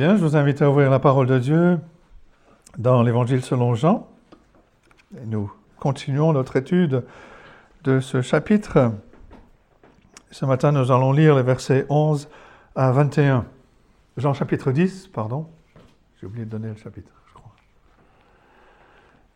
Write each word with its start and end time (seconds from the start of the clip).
Je 0.00 0.06
vous 0.14 0.34
invite 0.34 0.62
à 0.62 0.70
ouvrir 0.70 0.88
la 0.90 0.98
parole 0.98 1.26
de 1.26 1.38
Dieu 1.38 1.78
dans 2.78 3.02
l'Évangile 3.02 3.42
selon 3.42 3.74
Jean. 3.74 4.08
Nous 5.26 5.52
continuons 5.78 6.32
notre 6.32 6.56
étude 6.56 7.04
de 7.84 8.00
ce 8.00 8.22
chapitre. 8.22 8.94
Ce 10.30 10.46
matin, 10.46 10.72
nous 10.72 10.90
allons 10.90 11.12
lire 11.12 11.36
les 11.36 11.42
versets 11.42 11.84
11 11.90 12.30
à 12.74 12.92
21. 12.92 13.44
Jean 14.16 14.32
chapitre 14.32 14.72
10, 14.72 15.08
pardon. 15.08 15.46
J'ai 16.18 16.26
oublié 16.26 16.46
de 16.46 16.50
donner 16.50 16.68
le 16.68 16.76
chapitre, 16.76 17.12
je 17.28 17.34
crois. 17.34 17.52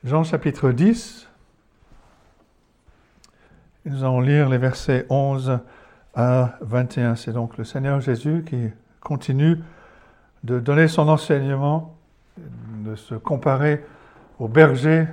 Jean 0.03 0.25
chapitre 0.25 0.71
10. 0.71 1.29
Et 3.85 3.91
nous 3.91 4.03
allons 4.03 4.23
lire 4.23 4.49
les 4.49 4.57
versets 4.59 5.05
11 5.11 5.59
à 6.15 6.57
21. 6.63 7.17
C'est 7.17 7.33
donc 7.33 7.59
le 7.59 7.65
Seigneur 7.65 8.01
Jésus 8.01 8.47
qui 8.49 8.71
continue 9.01 9.59
de 10.45 10.61
donner 10.61 10.89
son 10.89 11.09
enseignement, 11.09 11.97
de 12.85 12.95
se 12.97 13.15
comparer 13.15 13.83
au 14.39 14.47
berger 14.47 15.07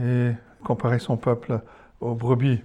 et 0.00 0.32
comparer 0.64 0.98
son 0.98 1.18
peuple 1.18 1.60
aux 2.00 2.14
brebis. 2.14 2.62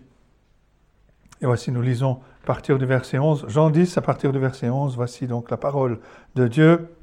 Et 1.41 1.45
voici, 1.45 1.71
nous 1.71 1.81
lisons 1.81 2.21
à 2.43 2.47
partir 2.47 2.77
du 2.77 2.85
verset 2.85 3.19
11, 3.19 3.45
Jean 3.49 3.69
10 3.69 3.97
à 3.97 4.01
partir 4.01 4.31
du 4.31 4.39
verset 4.39 4.69
11, 4.69 4.95
voici 4.95 5.27
donc 5.27 5.51
la 5.51 5.57
parole 5.57 5.99
de 6.35 6.47
Dieu. 6.47 6.95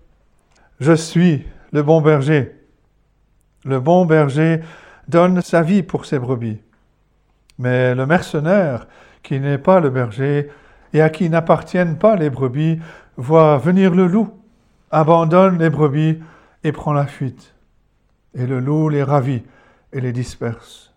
Je 0.80 0.94
suis 0.94 1.46
le 1.72 1.82
bon 1.82 2.00
berger. 2.00 2.56
Le 3.64 3.78
bon 3.78 4.06
berger 4.06 4.60
donne 5.06 5.42
sa 5.42 5.60
vie 5.60 5.82
pour 5.82 6.06
ses 6.06 6.18
brebis. 6.18 6.62
Mais 7.58 7.94
le 7.94 8.06
mercenaire, 8.06 8.86
qui 9.22 9.38
n'est 9.38 9.58
pas 9.58 9.80
le 9.80 9.90
berger 9.90 10.48
et 10.92 11.02
à 11.02 11.10
qui 11.10 11.28
n'appartiennent 11.28 11.98
pas 11.98 12.16
les 12.16 12.30
brebis, 12.30 12.80
voit 13.16 13.58
venir 13.58 13.94
le 13.94 14.06
loup, 14.06 14.30
abandonne 14.90 15.58
les 15.58 15.70
brebis 15.70 16.18
et 16.64 16.72
prend 16.72 16.92
la 16.92 17.06
fuite. 17.06 17.54
Et 18.34 18.46
le 18.46 18.60
loup 18.60 18.88
les 18.88 19.02
ravit 19.02 19.42
et 19.92 20.00
les 20.00 20.12
disperse. 20.12 20.94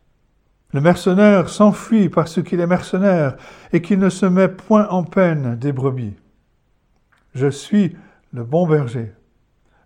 Le 0.74 0.82
mercenaire 0.82 1.50
s'enfuit 1.50 2.10
parce 2.10 2.42
qu'il 2.42 2.62
est 2.62 2.68
mercenaire 2.68 3.36
et 3.74 3.82
qu'il 3.82 4.00
ne 4.00 4.10
se 4.10 4.26
met 4.26 4.48
point 4.48 4.88
en 4.90 5.04
peine 5.04 5.58
des 5.58 5.74
brebis. 5.74 6.16
Je 7.34 7.48
suis 7.48 7.96
le 8.32 8.44
bon 8.44 8.68
berger. 8.68 9.14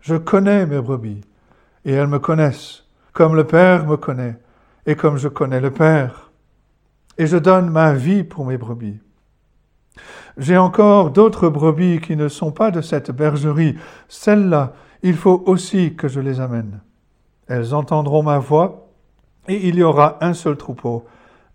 Je 0.01 0.15
connais 0.15 0.65
mes 0.65 0.81
brebis 0.81 1.21
et 1.85 1.93
elles 1.93 2.07
me 2.07 2.19
connaissent, 2.19 2.83
comme 3.13 3.35
le 3.35 3.45
Père 3.45 3.85
me 3.85 3.97
connaît 3.97 4.37
et 4.85 4.95
comme 4.95 5.17
je 5.17 5.27
connais 5.27 5.61
le 5.61 5.71
Père. 5.71 6.31
Et 7.17 7.25
je 7.25 7.37
donne 7.37 7.69
ma 7.69 7.93
vie 7.93 8.23
pour 8.23 8.45
mes 8.45 8.57
brebis. 8.57 8.99
J'ai 10.37 10.57
encore 10.57 11.11
d'autres 11.11 11.49
brebis 11.49 12.01
qui 12.01 12.15
ne 12.15 12.27
sont 12.27 12.51
pas 12.51 12.71
de 12.71 12.81
cette 12.81 13.11
bergerie. 13.11 13.77
Celles-là, 14.07 14.73
il 15.03 15.15
faut 15.15 15.43
aussi 15.45 15.95
que 15.95 16.07
je 16.07 16.19
les 16.19 16.39
amène. 16.39 16.81
Elles 17.47 17.73
entendront 17.73 18.23
ma 18.23 18.39
voix, 18.39 18.89
et 19.47 19.67
il 19.67 19.75
y 19.75 19.83
aura 19.83 20.17
un 20.21 20.33
seul 20.33 20.57
troupeau, 20.57 21.05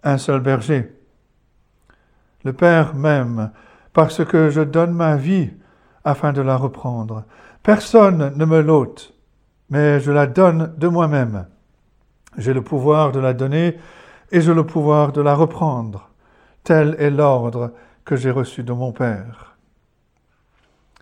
un 0.04 0.18
seul 0.18 0.40
berger. 0.40 0.92
Le 2.44 2.52
Père 2.52 2.94
m'aime 2.94 3.50
parce 3.92 4.24
que 4.24 4.50
je 4.50 4.60
donne 4.60 4.92
ma 4.92 5.16
vie 5.16 5.50
afin 6.04 6.32
de 6.32 6.40
la 6.40 6.56
reprendre. 6.56 7.24
Personne 7.62 8.32
ne 8.36 8.44
me 8.44 8.60
l'ôte, 8.60 9.12
mais 9.68 10.00
je 10.00 10.12
la 10.12 10.26
donne 10.26 10.72
de 10.78 10.88
moi-même. 10.88 11.46
J'ai 12.38 12.54
le 12.54 12.62
pouvoir 12.62 13.12
de 13.12 13.20
la 13.20 13.34
donner 13.34 13.76
et 14.30 14.40
j'ai 14.40 14.54
le 14.54 14.64
pouvoir 14.64 15.12
de 15.12 15.20
la 15.20 15.34
reprendre. 15.34 16.08
Tel 16.62 16.96
est 16.98 17.10
l'ordre 17.10 17.72
que 18.04 18.16
j'ai 18.16 18.30
reçu 18.30 18.62
de 18.62 18.72
mon 18.72 18.92
Père. 18.92 19.56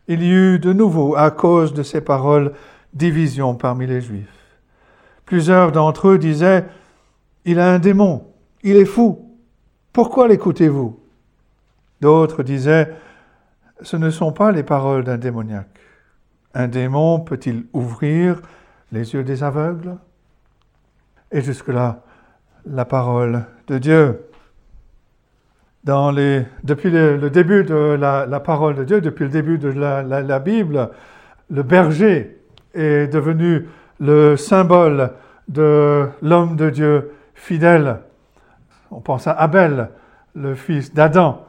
Il 0.08 0.22
y 0.22 0.30
eut 0.30 0.58
de 0.58 0.72
nouveau, 0.72 1.16
à 1.16 1.30
cause 1.30 1.74
de 1.74 1.82
ces 1.82 2.00
paroles, 2.00 2.52
division 2.94 3.54
parmi 3.54 3.86
les 3.86 4.00
Juifs. 4.00 4.58
Plusieurs 5.26 5.72
d'entre 5.72 6.08
eux 6.08 6.18
disaient, 6.18 6.64
Il 7.44 7.60
a 7.60 7.70
un 7.72 7.78
démon, 7.78 8.24
il 8.62 8.76
est 8.76 8.86
fou, 8.86 9.28
pourquoi 9.92 10.28
l'écoutez-vous? 10.28 10.98
D'autres 12.00 12.42
disaient, 12.42 12.94
Ce 13.82 13.96
ne 13.96 14.10
sont 14.10 14.32
pas 14.32 14.52
les 14.52 14.62
paroles 14.62 15.04
d'un 15.04 15.18
démoniaque. 15.18 15.80
Un 16.54 16.68
démon 16.68 17.20
peut-il 17.20 17.66
ouvrir 17.72 18.40
les 18.92 19.12
yeux 19.12 19.24
des 19.24 19.42
aveugles? 19.42 19.96
Et 21.30 21.42
jusque-là, 21.42 22.02
la 22.64 22.84
parole 22.84 23.44
de 23.66 23.78
Dieu 23.78 24.27
depuis 25.84 26.90
le, 26.90 27.28
début 27.30 27.64
de 27.64 27.96
la, 27.98 28.40
parole 28.40 28.74
de 28.74 28.84
Dieu, 28.84 29.00
depuis 29.00 29.24
le 29.24 29.30
début 29.30 29.58
de 29.58 29.68
la, 29.68 30.38
Bible, 30.38 30.90
le 31.50 31.62
berger 31.62 32.36
est 32.74 33.12
devenu 33.12 33.66
le 34.00 34.36
symbole 34.36 35.12
de 35.48 36.06
l'homme 36.22 36.56
de 36.56 36.70
Dieu 36.70 37.12
fidèle. 37.34 38.00
On 38.90 39.00
pense 39.00 39.26
à 39.26 39.32
Abel, 39.32 39.88
le 40.34 40.54
fils 40.54 40.92
d'Adam, 40.92 41.46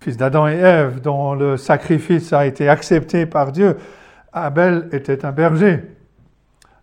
fils 0.00 0.16
d'Adam 0.16 0.48
et 0.48 0.54
Ève, 0.56 1.00
dont 1.00 1.34
le 1.34 1.56
sacrifice 1.56 2.32
a 2.32 2.46
été 2.46 2.68
accepté 2.68 3.26
par 3.26 3.52
Dieu. 3.52 3.76
Abel 4.32 4.88
était 4.92 5.24
un 5.24 5.32
berger. 5.32 5.82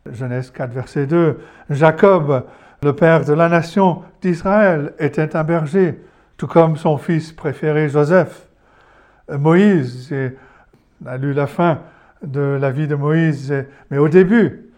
Genèse 0.09 0.51
4, 0.51 0.71
verset 0.71 1.05
2. 1.05 1.39
Jacob, 1.69 2.45
le 2.81 2.93
père 2.93 3.25
de 3.25 3.33
la 3.33 3.49
nation 3.49 4.01
d'Israël, 4.21 4.93
était 4.99 5.35
un 5.35 5.43
berger 5.43 5.99
tout 6.41 6.47
comme 6.47 6.75
son 6.75 6.97
fils 6.97 7.31
préféré 7.31 7.87
Joseph. 7.87 8.47
Moïse, 9.31 10.11
on 10.11 11.05
a 11.07 11.15
lu 11.17 11.33
la 11.33 11.45
fin 11.45 11.81
de 12.23 12.57
la 12.59 12.71
vie 12.71 12.87
de 12.87 12.95
Moïse, 12.95 13.53
mais 13.91 13.99
au 13.99 14.09
début, 14.09 14.71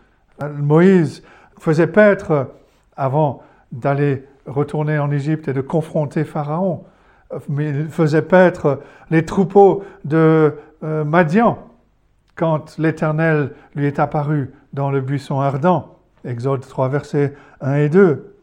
Moïse 0.57 1.23
faisait 1.57 1.87
paître, 1.87 2.51
avant 2.97 3.43
d'aller 3.71 4.25
retourner 4.45 4.99
en 4.99 5.09
Égypte 5.09 5.47
et 5.47 5.53
de 5.53 5.61
confronter 5.61 6.25
Pharaon, 6.25 6.83
il 7.57 7.87
faisait 7.87 8.23
paître 8.23 8.81
les 9.09 9.23
troupeaux 9.23 9.85
de 10.03 10.55
euh, 10.83 11.05
Madian 11.05 11.59
quand 12.35 12.77
l'Éternel 12.77 13.53
lui 13.73 13.85
est 13.85 13.99
apparu 13.99 14.51
dans 14.73 14.91
le 14.91 14.99
buisson 14.99 15.39
ardent. 15.39 15.97
Exode 16.25 16.67
3, 16.67 16.89
versets 16.89 17.33
1 17.61 17.75
et 17.75 17.87
2. 17.87 18.35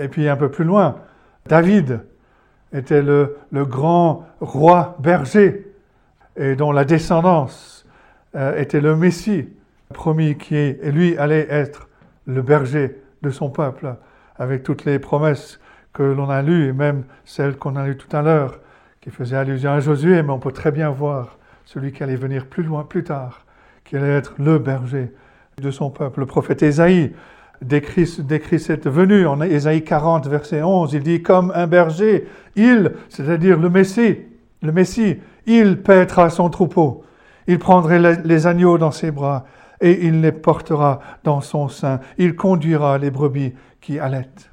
Et 0.00 0.08
puis 0.08 0.28
un 0.28 0.36
peu 0.36 0.50
plus 0.50 0.64
loin, 0.64 0.96
David, 1.46 2.00
était 2.76 3.02
le, 3.02 3.36
grand 3.52 4.26
roi 4.40 4.96
berger 5.00 5.72
et 6.36 6.54
dont 6.54 6.72
la 6.72 6.84
descendance 6.84 7.86
euh, 8.34 8.60
était 8.60 8.80
le 8.80 8.96
Messie 8.96 9.48
promis 9.92 10.36
qui, 10.36 10.54
et 10.54 10.92
lui, 10.92 11.16
allait 11.16 11.46
être 11.48 11.88
le 12.26 12.42
berger 12.42 13.00
de 13.22 13.30
son 13.30 13.50
peuple, 13.50 13.94
avec 14.36 14.62
toutes 14.62 14.84
les 14.84 14.98
promesses 14.98 15.60
que 15.92 16.02
l'on 16.02 16.28
a 16.28 16.42
lues, 16.42 16.68
et 16.68 16.72
même 16.72 17.04
celles 17.24 17.56
qu'on 17.56 17.76
a 17.76 17.86
lues 17.86 17.96
tout 17.96 18.14
à 18.14 18.22
l'heure, 18.22 18.60
qui 19.00 19.10
faisaient 19.10 19.36
allusion 19.36 19.70
à 19.70 19.80
Josué, 19.80 20.22
mais 20.22 20.30
on 20.30 20.38
peut 20.38 20.52
très 20.52 20.72
bien 20.72 20.90
voir 20.90 21.38
celui 21.64 21.92
qui 21.92 22.02
allait 22.02 22.16
venir 22.16 22.46
plus 22.46 22.62
loin, 22.62 22.84
plus 22.84 23.04
tard, 23.04 23.46
qui 23.84 23.96
allait 23.96 24.12
être 24.12 24.34
le 24.38 24.58
berger 24.58 25.12
de 25.56 25.70
son 25.70 25.90
peuple. 25.90 26.20
Le 26.20 26.26
prophète 26.26 26.62
Ésaïe 26.62 27.14
décrit, 27.62 28.06
cette 28.06 28.88
venue 28.88 29.26
en 29.26 29.40
Ésaïe 29.40 29.84
40, 29.84 30.28
verset 30.28 30.62
11. 30.62 30.92
Il 30.94 31.02
dit, 31.02 31.22
comme 31.22 31.52
un 31.54 31.66
berger, 31.66 32.26
il, 32.54 32.92
c'est-à-dire 33.08 33.58
le 33.58 33.70
Messie, 33.70 34.18
le 34.62 34.72
Messie, 34.72 35.18
il 35.46 35.82
paîtra 35.82 36.30
son 36.30 36.50
troupeau. 36.50 37.04
Il 37.46 37.58
prendrait 37.58 38.16
les 38.24 38.46
agneaux 38.46 38.78
dans 38.78 38.90
ses 38.90 39.10
bras 39.10 39.46
et 39.80 40.06
il 40.06 40.20
les 40.20 40.32
portera 40.32 41.00
dans 41.22 41.40
son 41.40 41.68
sein. 41.68 42.00
Il 42.18 42.34
conduira 42.34 42.98
les 42.98 43.10
brebis 43.10 43.54
qui 43.80 43.98
allaitent. 43.98 44.50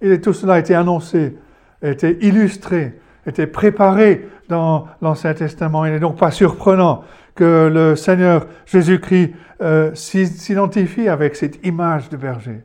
Et 0.00 0.20
tout 0.20 0.32
cela 0.32 0.54
a 0.54 0.58
été 0.58 0.74
annoncé, 0.74 1.36
a 1.82 1.88
été 1.88 2.24
illustré, 2.24 3.00
a 3.26 3.30
été 3.30 3.46
préparé 3.46 4.28
dans 4.48 4.86
l'Ancien 5.00 5.34
Testament. 5.34 5.84
Il 5.86 5.92
n'est 5.92 6.00
donc 6.00 6.16
pas 6.16 6.30
surprenant 6.30 7.02
que 7.34 7.70
le 7.72 7.96
Seigneur 7.96 8.46
Jésus-Christ 8.66 9.34
euh, 9.60 9.94
s'identifie 9.94 11.08
avec 11.08 11.36
cette 11.36 11.64
image 11.64 12.08
de 12.08 12.16
berger 12.16 12.62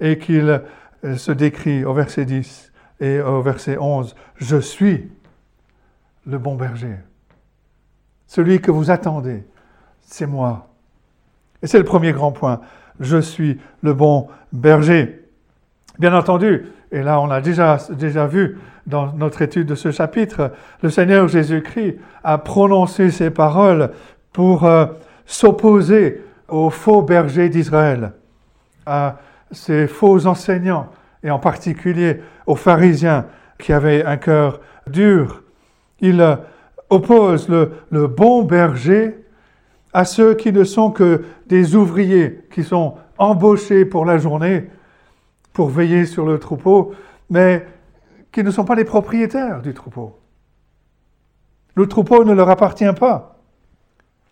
et 0.00 0.18
qu'il 0.18 0.62
euh, 1.04 1.16
se 1.16 1.32
décrit 1.32 1.84
au 1.84 1.94
verset 1.94 2.24
10 2.24 2.72
et 3.00 3.20
au 3.20 3.42
verset 3.42 3.78
11, 3.78 4.14
Je 4.36 4.58
suis 4.58 5.10
le 6.26 6.38
bon 6.38 6.54
berger. 6.54 6.96
Celui 8.26 8.60
que 8.60 8.70
vous 8.70 8.90
attendez, 8.90 9.44
c'est 10.00 10.26
moi. 10.26 10.68
Et 11.62 11.66
c'est 11.66 11.78
le 11.78 11.84
premier 11.84 12.12
grand 12.12 12.32
point. 12.32 12.60
Je 13.00 13.18
suis 13.18 13.60
le 13.82 13.92
bon 13.92 14.28
berger. 14.52 15.28
Bien 15.98 16.14
entendu, 16.14 16.66
et 16.90 17.02
là 17.02 17.20
on 17.20 17.30
a 17.30 17.40
déjà, 17.40 17.78
déjà 17.90 18.26
vu 18.26 18.58
dans 18.86 19.12
notre 19.12 19.42
étude 19.42 19.66
de 19.66 19.74
ce 19.74 19.90
chapitre, 19.90 20.52
le 20.82 20.90
Seigneur 20.90 21.28
Jésus-Christ 21.28 21.98
a 22.24 22.38
prononcé 22.38 23.10
ces 23.10 23.30
paroles 23.30 23.90
pour 24.32 24.64
euh, 24.64 24.86
s'opposer 25.26 26.22
aux 26.48 26.70
faux 26.70 27.02
bergers 27.02 27.48
d'Israël, 27.48 28.12
à 28.86 29.16
ces 29.50 29.86
faux 29.86 30.26
enseignants, 30.26 30.88
et 31.22 31.30
en 31.30 31.38
particulier 31.38 32.20
aux 32.46 32.56
pharisiens 32.56 33.26
qui 33.58 33.72
avaient 33.72 34.04
un 34.04 34.16
cœur 34.16 34.60
dur. 34.88 35.42
Il 36.00 36.38
oppose 36.90 37.48
le, 37.48 37.72
le 37.90 38.08
bon 38.08 38.42
berger 38.42 39.24
à 39.92 40.04
ceux 40.04 40.34
qui 40.34 40.52
ne 40.52 40.64
sont 40.64 40.90
que 40.90 41.24
des 41.46 41.76
ouvriers, 41.76 42.40
qui 42.52 42.64
sont 42.64 42.96
embauchés 43.18 43.84
pour 43.84 44.04
la 44.04 44.18
journée, 44.18 44.68
pour 45.52 45.68
veiller 45.68 46.06
sur 46.06 46.26
le 46.26 46.38
troupeau, 46.38 46.92
mais 47.30 47.64
qui 48.32 48.42
ne 48.42 48.50
sont 48.50 48.64
pas 48.64 48.74
les 48.74 48.84
propriétaires 48.84 49.62
du 49.62 49.74
troupeau. 49.74 50.18
Le 51.74 51.86
troupeau 51.86 52.24
ne 52.24 52.32
leur 52.32 52.50
appartient 52.50 52.92
pas. 52.98 53.38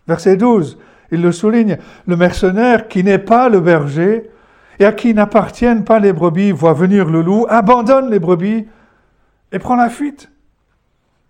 Verset 0.07 0.37
12, 0.37 0.77
il 1.11 1.21
le 1.21 1.31
souligne, 1.31 1.77
le 2.07 2.15
mercenaire 2.15 2.87
qui 2.87 3.03
n'est 3.03 3.19
pas 3.19 3.49
le 3.49 3.59
berger 3.59 4.29
et 4.79 4.85
à 4.85 4.91
qui 4.91 5.13
n'appartiennent 5.13 5.83
pas 5.83 5.99
les 5.99 6.13
brebis 6.13 6.51
voit 6.51 6.73
venir 6.73 7.09
le 7.09 7.21
loup, 7.21 7.45
abandonne 7.49 8.09
les 8.09 8.19
brebis 8.19 8.67
et 9.51 9.59
prend 9.59 9.75
la 9.75 9.89
fuite. 9.89 10.31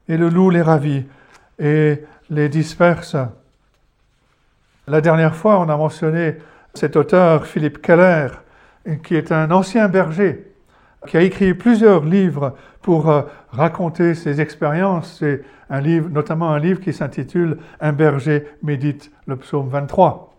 Et 0.07 0.17
le 0.17 0.29
loup 0.29 0.49
les 0.49 0.61
ravit 0.61 1.05
et 1.59 2.03
les 2.29 2.49
disperse. 2.49 3.17
La 4.87 5.01
dernière 5.01 5.35
fois, 5.35 5.59
on 5.59 5.69
a 5.69 5.77
mentionné 5.77 6.37
cet 6.73 6.95
auteur, 6.95 7.45
Philippe 7.45 7.81
Keller, 7.81 8.27
qui 9.03 9.15
est 9.15 9.31
un 9.31 9.51
ancien 9.51 9.87
berger, 9.87 10.50
qui 11.07 11.17
a 11.17 11.21
écrit 11.21 11.53
plusieurs 11.53 12.05
livres 12.05 12.55
pour 12.81 13.09
euh, 13.09 13.23
raconter 13.49 14.13
ses 14.13 14.39
expériences. 14.41 15.17
C'est 15.19 15.43
un 15.69 15.81
livre, 15.81 16.09
notamment 16.09 16.51
un 16.51 16.59
livre 16.59 16.79
qui 16.79 16.93
s'intitule 16.93 17.57
Un 17.79 17.93
berger 17.93 18.45
médite 18.61 19.11
le 19.25 19.35
psaume 19.37 19.69
23. 19.69 20.35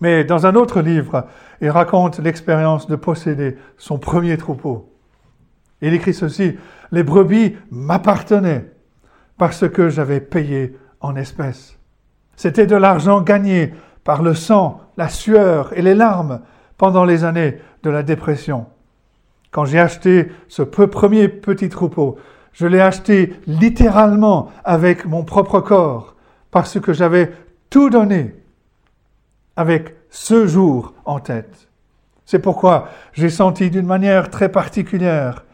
Mais 0.00 0.24
dans 0.24 0.46
un 0.46 0.54
autre 0.54 0.80
livre, 0.80 1.26
il 1.60 1.70
raconte 1.70 2.18
l'expérience 2.18 2.86
de 2.86 2.96
posséder 2.96 3.56
son 3.78 3.98
premier 3.98 4.36
troupeau. 4.36 4.92
Il 5.80 5.94
écrit 5.94 6.14
ceci, 6.14 6.56
Les 6.90 7.02
brebis 7.02 7.56
m'appartenaient 7.70 8.72
parce 9.38 9.68
que 9.68 9.88
j'avais 9.88 10.20
payé 10.20 10.76
en 11.00 11.16
espèces. 11.16 11.78
C'était 12.36 12.66
de 12.66 12.76
l'argent 12.76 13.20
gagné 13.20 13.72
par 14.04 14.22
le 14.22 14.34
sang, 14.34 14.80
la 14.96 15.08
sueur 15.08 15.76
et 15.76 15.82
les 15.82 15.94
larmes 15.94 16.40
pendant 16.76 17.04
les 17.04 17.24
années 17.24 17.58
de 17.82 17.90
la 17.90 18.02
dépression. 18.02 18.66
Quand 19.56 19.64
j'ai 19.64 19.80
acheté 19.80 20.30
ce 20.48 20.60
premier 20.60 21.28
petit 21.28 21.70
troupeau, 21.70 22.18
je 22.52 22.66
l'ai 22.66 22.82
acheté 22.82 23.32
littéralement 23.46 24.50
avec 24.64 25.06
mon 25.06 25.24
propre 25.24 25.60
corps, 25.60 26.14
parce 26.50 26.78
que 26.78 26.92
j'avais 26.92 27.32
tout 27.70 27.88
donné 27.88 28.34
avec 29.56 29.96
ce 30.10 30.46
jour 30.46 30.92
en 31.06 31.20
tête. 31.20 31.70
C'est 32.26 32.38
pourquoi 32.38 32.90
j'ai 33.14 33.30
senti 33.30 33.70
d'une 33.70 33.86
manière 33.86 34.28
très 34.28 34.50
particulière 34.50 35.46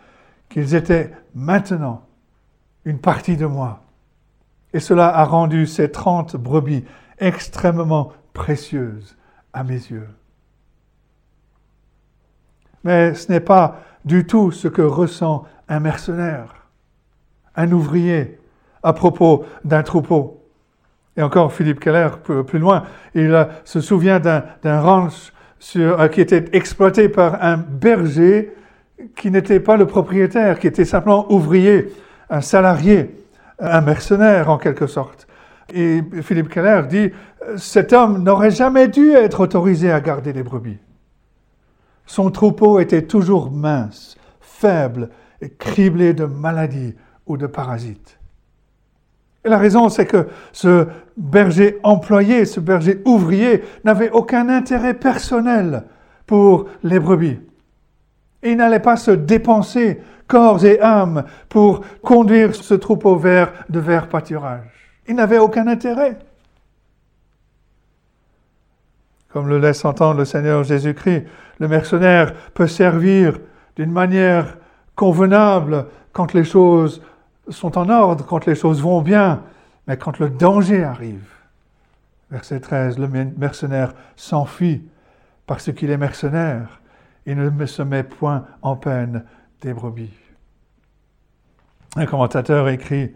qu'ils 0.48 0.74
étaient 0.74 1.12
maintenant 1.36 2.02
une 2.84 2.98
partie 2.98 3.36
de 3.36 3.46
moi. 3.46 3.84
Et 4.74 4.80
cela 4.80 5.16
a 5.16 5.22
rendu 5.24 5.68
ces 5.68 5.92
trente 5.92 6.34
brebis 6.34 6.84
extrêmement 7.20 8.12
précieuses 8.32 9.16
à 9.52 9.62
mes 9.62 9.74
yeux. 9.74 10.08
Mais 12.82 13.14
ce 13.14 13.30
n'est 13.30 13.38
pas 13.38 13.78
du 14.04 14.26
tout 14.26 14.50
ce 14.50 14.68
que 14.68 14.82
ressent 14.82 15.44
un 15.68 15.80
mercenaire, 15.80 16.66
un 17.56 17.70
ouvrier, 17.72 18.38
à 18.82 18.92
propos 18.92 19.44
d'un 19.64 19.82
troupeau. 19.82 20.42
Et 21.16 21.22
encore, 21.22 21.52
Philippe 21.52 21.80
Keller, 21.80 22.08
plus 22.46 22.58
loin, 22.58 22.84
il 23.14 23.32
euh, 23.34 23.44
se 23.64 23.80
souvient 23.80 24.18
d'un 24.18 24.80
ranch 24.80 25.32
euh, 25.76 26.08
qui 26.08 26.20
était 26.20 26.44
exploité 26.52 27.08
par 27.08 27.42
un 27.42 27.56
berger 27.56 28.52
qui 29.16 29.30
n'était 29.30 29.60
pas 29.60 29.76
le 29.76 29.86
propriétaire, 29.86 30.58
qui 30.58 30.66
était 30.66 30.84
simplement 30.84 31.30
ouvrier, 31.32 31.92
un 32.30 32.40
salarié, 32.40 33.10
un 33.58 33.80
mercenaire 33.80 34.50
en 34.50 34.58
quelque 34.58 34.86
sorte. 34.86 35.26
Et 35.72 36.02
Philippe 36.22 36.48
Keller 36.48 36.82
dit, 36.88 37.10
cet 37.56 37.92
homme 37.92 38.22
n'aurait 38.22 38.50
jamais 38.50 38.88
dû 38.88 39.12
être 39.12 39.40
autorisé 39.40 39.90
à 39.90 40.00
garder 40.00 40.32
les 40.32 40.42
brebis. 40.42 40.78
Son 42.06 42.30
troupeau 42.30 42.80
était 42.80 43.02
toujours 43.02 43.50
mince, 43.50 44.16
faible 44.40 45.10
et 45.40 45.50
criblé 45.50 46.14
de 46.14 46.24
maladies 46.24 46.94
ou 47.26 47.36
de 47.36 47.46
parasites. 47.46 48.18
Et 49.44 49.48
la 49.48 49.58
raison, 49.58 49.88
c'est 49.88 50.06
que 50.06 50.28
ce 50.52 50.86
berger 51.16 51.78
employé, 51.82 52.44
ce 52.44 52.60
berger 52.60 53.00
ouvrier, 53.04 53.62
n'avait 53.84 54.10
aucun 54.10 54.48
intérêt 54.48 54.94
personnel 54.94 55.84
pour 56.26 56.66
les 56.82 57.00
brebis. 57.00 57.40
il 58.44 58.56
n'allait 58.56 58.80
pas 58.80 58.96
se 58.96 59.10
dépenser 59.10 60.00
corps 60.26 60.64
et 60.64 60.80
âme 60.80 61.24
pour 61.48 61.84
conduire 62.02 62.54
ce 62.54 62.74
troupeau 62.74 63.16
vers 63.16 63.52
de 63.68 63.80
verts 63.80 64.08
pâturages. 64.08 64.90
Il 65.06 65.16
n'avait 65.16 65.38
aucun 65.38 65.66
intérêt. 65.66 66.18
Comme 69.32 69.48
le 69.48 69.58
laisse 69.58 69.84
entendre 69.84 70.18
le 70.18 70.24
Seigneur 70.24 70.62
Jésus-Christ, 70.62 71.24
le 71.58 71.68
mercenaire 71.68 72.34
peut 72.52 72.66
servir 72.66 73.38
d'une 73.76 73.90
manière 73.90 74.58
convenable 74.94 75.86
quand 76.12 76.34
les 76.34 76.44
choses 76.44 77.02
sont 77.48 77.78
en 77.78 77.88
ordre, 77.88 78.26
quand 78.26 78.46
les 78.46 78.54
choses 78.54 78.82
vont 78.82 79.00
bien, 79.00 79.42
mais 79.86 79.96
quand 79.96 80.18
le 80.18 80.28
danger 80.28 80.84
arrive, 80.84 81.26
verset 82.30 82.60
13, 82.60 82.98
le 82.98 83.08
mercenaire 83.08 83.94
s'enfuit 84.16 84.82
parce 85.46 85.72
qu'il 85.72 85.90
est 85.90 85.96
mercenaire 85.96 86.80
et 87.26 87.34
ne 87.34 87.66
se 87.66 87.82
met 87.82 88.02
point 88.02 88.44
en 88.60 88.76
peine 88.76 89.24
des 89.60 89.72
brebis. 89.72 90.12
Un 91.96 92.06
commentateur 92.06 92.68
écrit, 92.68 93.14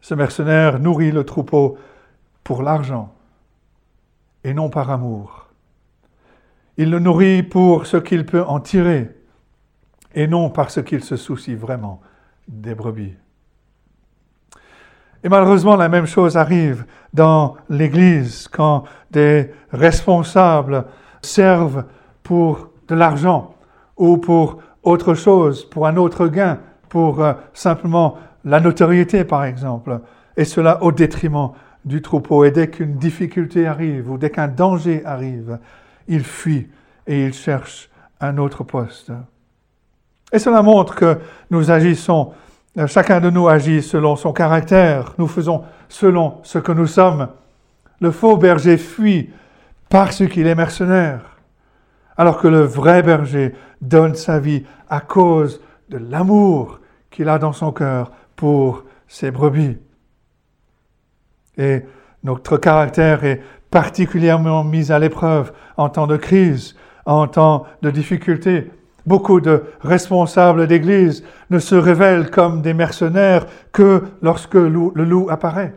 ce 0.00 0.14
mercenaire 0.14 0.78
nourrit 0.78 1.12
le 1.12 1.24
troupeau 1.24 1.78
pour 2.42 2.62
l'argent 2.62 3.14
et 4.44 4.54
non 4.54 4.68
par 4.68 4.90
amour. 4.90 5.48
Il 6.76 6.90
le 6.90 6.98
nourrit 6.98 7.42
pour 7.42 7.86
ce 7.86 7.96
qu'il 7.96 8.26
peut 8.26 8.44
en 8.44 8.60
tirer 8.60 9.10
et 10.14 10.26
non 10.26 10.50
parce 10.50 10.82
qu'il 10.82 11.02
se 11.02 11.16
soucie 11.16 11.54
vraiment 11.54 12.00
des 12.46 12.74
brebis. 12.74 13.14
Et 15.22 15.28
malheureusement, 15.28 15.76
la 15.76 15.88
même 15.88 16.06
chose 16.06 16.36
arrive 16.36 16.84
dans 17.14 17.56
l'Église 17.70 18.46
quand 18.48 18.84
des 19.10 19.50
responsables 19.72 20.84
servent 21.22 21.84
pour 22.22 22.68
de 22.88 22.94
l'argent 22.94 23.54
ou 23.96 24.18
pour 24.18 24.58
autre 24.82 25.14
chose, 25.14 25.64
pour 25.64 25.86
un 25.86 25.96
autre 25.96 26.28
gain, 26.28 26.58
pour 26.90 27.22
euh, 27.22 27.32
simplement 27.54 28.18
la 28.44 28.60
notoriété, 28.60 29.24
par 29.24 29.44
exemple, 29.44 30.00
et 30.36 30.44
cela 30.44 30.82
au 30.82 30.92
détriment 30.92 31.52
du 31.84 32.02
troupeau. 32.02 32.44
Et 32.44 32.50
dès 32.50 32.68
qu'une 32.68 32.96
difficulté 32.96 33.66
arrive 33.66 34.10
ou 34.10 34.18
dès 34.18 34.30
qu'un 34.30 34.48
danger 34.48 35.04
arrive, 35.04 35.58
il 36.08 36.24
fuit 36.24 36.68
et 37.06 37.26
il 37.26 37.34
cherche 37.34 37.90
un 38.20 38.38
autre 38.38 38.64
poste. 38.64 39.12
Et 40.32 40.38
cela 40.38 40.62
montre 40.62 40.94
que 40.94 41.18
nous 41.50 41.70
agissons, 41.70 42.32
euh, 42.78 42.86
chacun 42.86 43.20
de 43.20 43.30
nous 43.30 43.48
agit 43.48 43.82
selon 43.82 44.16
son 44.16 44.32
caractère, 44.32 45.14
nous 45.18 45.28
faisons 45.28 45.62
selon 45.88 46.38
ce 46.42 46.58
que 46.58 46.72
nous 46.72 46.86
sommes. 46.86 47.28
Le 48.00 48.10
faux 48.10 48.36
berger 48.36 48.76
fuit 48.76 49.30
parce 49.88 50.26
qu'il 50.26 50.46
est 50.46 50.54
mercenaire, 50.54 51.20
alors 52.16 52.40
que 52.40 52.48
le 52.48 52.62
vrai 52.62 53.02
berger 53.02 53.54
donne 53.80 54.14
sa 54.14 54.40
vie 54.40 54.64
à 54.88 55.00
cause 55.00 55.60
de 55.88 55.98
l'amour 55.98 56.80
qu'il 57.10 57.28
a 57.28 57.38
dans 57.38 57.52
son 57.52 57.70
cœur 57.70 58.10
pour 58.34 58.84
ses 59.06 59.30
brebis. 59.30 59.78
Et 61.58 61.82
notre 62.22 62.56
caractère 62.56 63.24
est 63.24 63.42
particulièrement 63.70 64.64
mis 64.64 64.92
à 64.92 64.98
l'épreuve 64.98 65.52
en 65.76 65.88
temps 65.88 66.06
de 66.06 66.16
crise, 66.16 66.76
en 67.06 67.26
temps 67.26 67.66
de 67.82 67.90
difficulté. 67.90 68.70
Beaucoup 69.06 69.40
de 69.40 69.64
responsables 69.80 70.66
d'Église 70.66 71.24
ne 71.50 71.58
se 71.58 71.74
révèlent 71.74 72.30
comme 72.30 72.62
des 72.62 72.72
mercenaires 72.72 73.46
que 73.72 74.04
lorsque 74.22 74.54
le 74.54 75.04
loup 75.04 75.28
apparaît, 75.28 75.74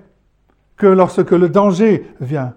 que 0.78 0.88
lorsque 0.88 1.32
le 1.32 1.50
danger 1.50 2.10
vient. 2.22 2.54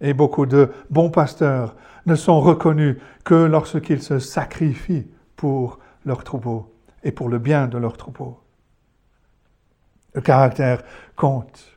Et 0.00 0.14
beaucoup 0.14 0.46
de 0.46 0.70
bons 0.90 1.10
pasteurs 1.10 1.74
ne 2.06 2.14
sont 2.14 2.40
reconnus 2.40 2.96
que 3.24 3.34
lorsqu'ils 3.34 4.02
se 4.02 4.18
sacrifient 4.18 5.08
pour 5.34 5.78
leur 6.04 6.24
troupeau 6.24 6.72
et 7.02 7.12
pour 7.12 7.28
le 7.28 7.38
bien 7.38 7.66
de 7.66 7.78
leur 7.78 7.96
troupeau. 7.96 8.38
Le 10.16 10.22
caractère 10.22 10.82
compte. 11.14 11.76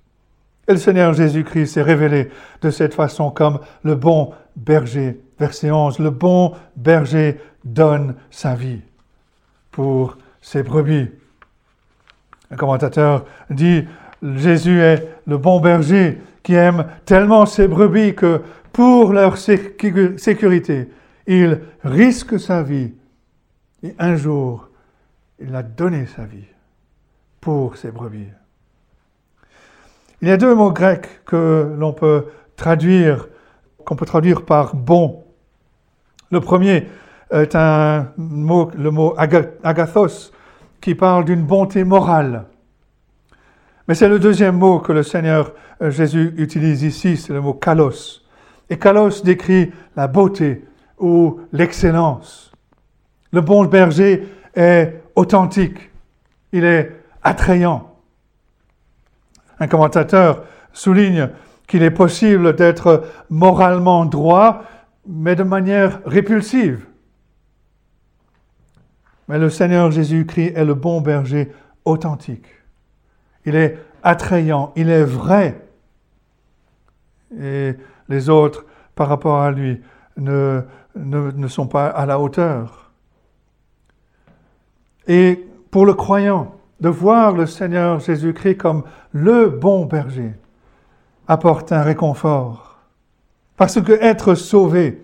Et 0.67 0.71
le 0.71 0.77
Seigneur 0.77 1.13
Jésus-Christ 1.13 1.73
s'est 1.73 1.81
révélé 1.81 2.31
de 2.61 2.69
cette 2.71 2.93
façon 2.93 3.31
comme 3.31 3.59
le 3.83 3.95
bon 3.95 4.33
berger. 4.55 5.19
Verset 5.37 5.71
11, 5.71 5.99
le 5.99 6.09
bon 6.09 6.53
berger 6.75 7.39
donne 7.65 8.15
sa 8.31 8.55
vie 8.55 8.81
pour 9.71 10.17
ses 10.41 10.63
brebis. 10.63 11.09
Un 12.49 12.55
commentateur 12.55 13.25
dit, 13.49 13.85
Jésus 14.21 14.79
est 14.79 15.07
le 15.27 15.37
bon 15.37 15.59
berger 15.59 16.21
qui 16.41 16.53
aime 16.53 16.85
tellement 17.05 17.45
ses 17.45 17.67
brebis 17.67 18.15
que 18.15 18.41
pour 18.71 19.11
leur 19.11 19.37
sécurité, 19.37 20.89
il 21.27 21.59
risque 21.83 22.39
sa 22.39 22.63
vie. 22.63 22.93
Et 23.83 23.95
un 23.99 24.15
jour, 24.15 24.69
il 25.39 25.53
a 25.55 25.63
donné 25.63 26.05
sa 26.05 26.23
vie 26.23 26.47
pour 27.41 27.77
ses 27.77 27.91
brebis. 27.91 28.27
Il 30.21 30.27
y 30.27 30.31
a 30.31 30.37
deux 30.37 30.53
mots 30.53 30.71
grecs 30.71 31.23
que 31.25 31.73
l'on 31.77 31.93
peut 31.93 32.25
traduire, 32.57 33.27
qu'on 33.85 33.95
peut 33.95 34.05
traduire 34.05 34.43
par 34.43 34.75
bon. 34.75 35.23
Le 36.31 36.41
premier 36.41 36.87
est 37.31 37.55
un 37.55 38.11
mot, 38.17 38.69
le 38.75 38.91
mot 38.91 39.15
agathos, 39.17 40.31
qui 40.81 40.95
parle 40.95 41.25
d'une 41.25 41.43
bonté 41.43 41.83
morale. 41.83 42.45
Mais 43.87 43.95
c'est 43.95 44.09
le 44.09 44.19
deuxième 44.19 44.57
mot 44.57 44.79
que 44.79 44.91
le 44.91 45.03
Seigneur 45.03 45.53
Jésus 45.81 46.33
utilise 46.37 46.83
ici, 46.83 47.17
c'est 47.17 47.33
le 47.33 47.41
mot 47.41 47.53
kalos. 47.53 48.21
Et 48.69 48.77
kalos 48.77 49.23
décrit 49.23 49.71
la 49.95 50.07
beauté 50.07 50.65
ou 50.99 51.39
l'excellence. 51.53 52.51
Le 53.31 53.41
bon 53.41 53.65
berger 53.65 54.27
est 54.55 55.01
authentique, 55.15 55.91
il 56.51 56.65
est 56.65 56.98
attrayant. 57.23 57.95
Un 59.59 59.67
commentateur 59.67 60.43
souligne 60.73 61.29
qu'il 61.67 61.83
est 61.83 61.91
possible 61.91 62.55
d'être 62.55 63.03
moralement 63.29 64.05
droit, 64.05 64.63
mais 65.07 65.35
de 65.35 65.43
manière 65.43 66.01
répulsive. 66.05 66.85
Mais 69.27 69.37
le 69.37 69.49
Seigneur 69.49 69.91
Jésus-Christ 69.91 70.53
est 70.55 70.65
le 70.65 70.73
bon 70.73 71.01
berger 71.01 71.51
authentique. 71.85 72.47
Il 73.45 73.55
est 73.55 73.77
attrayant, 74.01 74.73
il 74.75 74.89
est 74.89 75.03
vrai. 75.03 75.61
Et 77.39 77.75
les 78.07 78.29
autres, 78.29 78.65
par 78.95 79.07
rapport 79.07 79.41
à 79.41 79.51
lui, 79.51 79.81
ne, 80.17 80.61
ne, 80.95 81.31
ne 81.31 81.47
sont 81.47 81.67
pas 81.67 81.87
à 81.87 82.05
la 82.05 82.19
hauteur. 82.19 82.91
Et 85.07 85.47
pour 85.69 85.85
le 85.85 85.93
croyant, 85.93 86.58
de 86.79 86.89
voir 86.89 87.33
le 87.33 87.45
Seigneur 87.45 87.99
Jésus-Christ 87.99 88.57
comme 88.57 88.83
le 89.13 89.49
bon 89.49 89.85
berger 89.85 90.33
apporte 91.27 91.71
un 91.71 91.83
réconfort. 91.83 92.79
Parce 93.57 93.81
que 93.81 93.91
être 93.91 94.35
sauvé, 94.35 95.03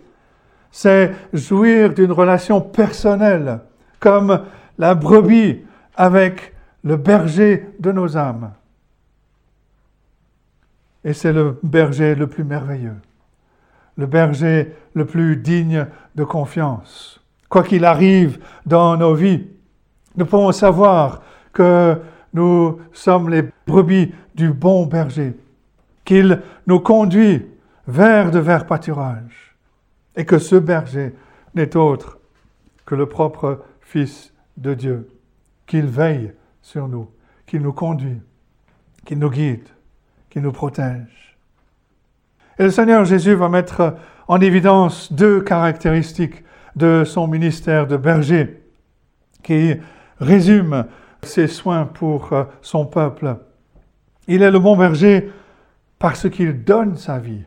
c'est 0.72 1.14
jouir 1.34 1.94
d'une 1.94 2.12
relation 2.12 2.62
personnelle, 2.62 3.60
comme 4.00 4.42
la 4.78 4.96
brebis 4.96 5.64
avec 5.96 6.54
le 6.84 6.98
berger 6.98 7.70
de 7.80 7.92
nos 7.92 8.18
âmes. 8.18 8.52
Et 11.04 11.14
c'est 11.14 11.34
le 11.34 11.60
berger 11.64 12.16
le 12.16 12.28
plus 12.28 12.44
merveilleux, 12.44 12.98
le 13.98 14.06
berger 14.06 14.74
le 14.94 15.06
plus 15.06 15.38
digne 15.38 15.88
de 16.16 16.24
confiance. 16.24 17.22
Quoi 17.50 17.64
qu'il 17.64 17.86
arrive 17.86 18.40
dans 18.66 18.98
nos 18.98 19.14
vies, 19.14 19.48
nous 20.16 20.26
pouvons 20.26 20.52
savoir 20.52 21.22
que 21.56 22.00
nous 22.34 22.80
sommes 22.92 23.30
les 23.30 23.46
brebis 23.66 24.14
du 24.36 24.52
bon 24.52 24.86
berger, 24.86 25.34
qu'il 26.04 26.42
nous 26.68 26.82
conduit 26.82 27.48
vers 27.88 28.30
de 28.30 28.40
verts 28.40 28.68
pâturages, 28.68 29.56
et 30.16 30.26
que 30.26 30.38
ce 30.38 30.56
berger 30.56 31.16
n'est 31.56 31.76
autre 31.76 32.20
que 32.86 32.94
le 32.94 33.08
propre 33.08 33.64
Fils 33.82 34.34
de 34.58 34.74
Dieu, 34.74 35.10
qu'il 35.66 35.86
veille 35.86 36.34
sur 36.62 36.88
nous, 36.88 37.10
qu'il 37.48 37.62
nous 37.62 37.74
conduit, 37.74 38.22
qu'il 39.06 39.18
nous 39.20 39.30
guide, 39.30 39.68
qu'il 40.30 40.42
nous 40.42 40.52
protège. 40.52 41.38
Et 42.60 42.64
le 42.64 42.72
Seigneur 42.72 43.06
Jésus 43.06 43.34
va 43.34 43.48
mettre 43.48 43.96
en 44.28 44.42
évidence 44.42 45.12
deux 45.14 45.42
caractéristiques 45.42 46.44
de 46.76 47.04
son 47.06 47.28
ministère 47.28 47.88
de 47.88 47.96
berger 47.96 48.62
qui 49.44 49.76
résument 50.20 50.86
ses 51.26 51.48
soins 51.48 51.86
pour 51.86 52.34
euh, 52.34 52.44
son 52.62 52.86
peuple. 52.86 53.38
Il 54.28 54.42
est 54.42 54.52
le 54.52 54.60
bon 54.60 54.76
berger 54.76 55.32
parce 56.00 56.30
qu'il 56.30 56.64
donne 56.64 56.98
sa 56.98 57.20
vie 57.20 57.44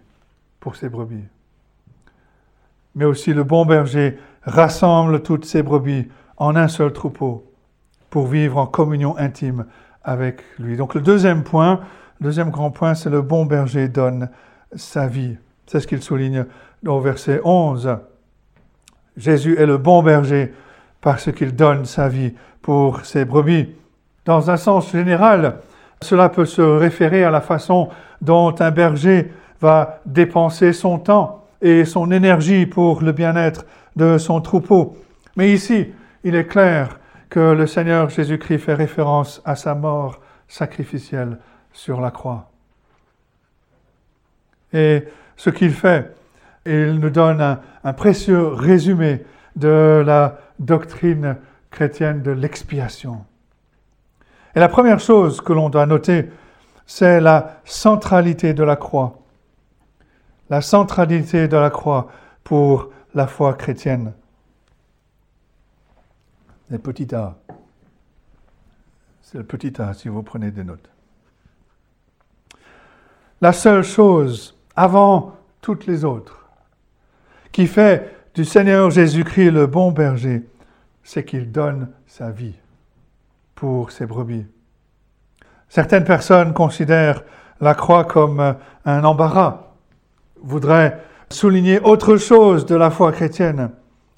pour 0.60 0.76
ses 0.76 0.88
brebis. 0.88 1.24
Mais 2.94 3.04
aussi 3.04 3.32
le 3.32 3.44
bon 3.44 3.64
berger 3.66 4.18
rassemble 4.42 5.22
toutes 5.22 5.44
ses 5.44 5.62
brebis 5.62 6.08
en 6.36 6.56
un 6.56 6.68
seul 6.68 6.92
troupeau 6.92 7.44
pour 8.10 8.26
vivre 8.26 8.58
en 8.58 8.66
communion 8.66 9.16
intime 9.18 9.66
avec 10.02 10.42
lui. 10.58 10.76
Donc 10.76 10.94
le 10.94 11.00
deuxième 11.00 11.44
point, 11.44 11.80
le 12.20 12.24
deuxième 12.24 12.50
grand 12.50 12.70
point, 12.70 12.94
c'est 12.94 13.10
le 13.10 13.22
bon 13.22 13.44
berger 13.44 13.88
donne 13.88 14.30
sa 14.74 15.06
vie. 15.06 15.36
C'est 15.66 15.80
ce 15.80 15.86
qu'il 15.86 16.02
souligne 16.02 16.46
au 16.86 17.00
verset 17.00 17.40
11. 17.44 17.98
Jésus 19.16 19.58
est 19.58 19.66
le 19.66 19.78
bon 19.78 20.02
berger 20.02 20.54
parce 21.00 21.32
qu'il 21.32 21.54
donne 21.54 21.84
sa 21.84 22.08
vie 22.08 22.34
pour 22.62 23.04
ses 23.04 23.24
brebis. 23.24 23.74
Dans 24.24 24.50
un 24.50 24.56
sens 24.56 24.92
général, 24.92 25.60
cela 26.02 26.28
peut 26.28 26.44
se 26.44 26.62
référer 26.62 27.24
à 27.24 27.30
la 27.30 27.40
façon 27.40 27.88
dont 28.20 28.54
un 28.60 28.70
berger 28.70 29.32
va 29.60 30.00
dépenser 30.06 30.72
son 30.72 30.98
temps 30.98 31.44
et 31.60 31.84
son 31.84 32.10
énergie 32.10 32.66
pour 32.66 33.02
le 33.02 33.12
bien-être 33.12 33.64
de 33.96 34.18
son 34.18 34.40
troupeau. 34.40 34.96
Mais 35.36 35.52
ici, 35.52 35.88
il 36.24 36.34
est 36.34 36.46
clair 36.46 36.98
que 37.30 37.52
le 37.52 37.66
Seigneur 37.66 38.08
Jésus-Christ 38.10 38.58
fait 38.58 38.74
référence 38.74 39.42
à 39.44 39.54
sa 39.56 39.74
mort 39.74 40.20
sacrificielle 40.46 41.38
sur 41.72 42.00
la 42.00 42.10
croix. 42.10 42.50
Et 44.72 45.04
ce 45.36 45.50
qu'il 45.50 45.72
fait, 45.72 46.14
il 46.66 46.94
nous 46.94 47.10
donne 47.10 47.58
un, 47.84 47.92
précieux 47.92 48.48
résumé 48.48 49.24
de 49.58 50.02
la 50.04 50.38
doctrine 50.58 51.36
chrétienne 51.70 52.22
de 52.22 52.30
l'expiation. 52.30 53.24
Et 54.54 54.60
la 54.60 54.68
première 54.68 55.00
chose 55.00 55.40
que 55.40 55.52
l'on 55.52 55.68
doit 55.68 55.86
noter, 55.86 56.30
c'est 56.86 57.20
la 57.20 57.60
centralité 57.64 58.54
de 58.54 58.64
la 58.64 58.76
croix. 58.76 59.18
La 60.50 60.62
centralité 60.62 61.48
de 61.48 61.56
la 61.56 61.70
croix 61.70 62.08
pour 62.44 62.90
la 63.14 63.26
foi 63.26 63.54
chrétienne. 63.54 64.12
Le 66.70 66.78
petit 66.78 67.14
a. 67.14 67.36
C'est 69.22 69.38
le 69.38 69.44
petit 69.44 69.80
a 69.80 69.92
si 69.92 70.08
vous 70.08 70.22
prenez 70.22 70.50
des 70.50 70.64
notes. 70.64 70.88
La 73.40 73.52
seule 73.52 73.84
chose 73.84 74.56
avant 74.74 75.36
toutes 75.60 75.86
les 75.86 76.04
autres 76.04 76.46
qui 77.52 77.66
fait 77.66 78.17
du 78.38 78.44
Seigneur 78.44 78.88
Jésus-Christ 78.88 79.50
le 79.50 79.66
bon 79.66 79.90
berger, 79.90 80.44
c'est 81.02 81.24
qu'il 81.24 81.50
donne 81.50 81.88
sa 82.06 82.30
vie 82.30 82.54
pour 83.56 83.90
ses 83.90 84.06
brebis. 84.06 84.46
Certaines 85.68 86.04
personnes 86.04 86.54
considèrent 86.54 87.24
la 87.60 87.74
croix 87.74 88.04
comme 88.04 88.54
un 88.84 89.02
embarras, 89.02 89.72
voudraient 90.40 91.00
souligner 91.28 91.80
autre 91.80 92.16
chose 92.16 92.64
de 92.64 92.76
la 92.76 92.92
foi 92.92 93.10
chrétienne, 93.10 93.70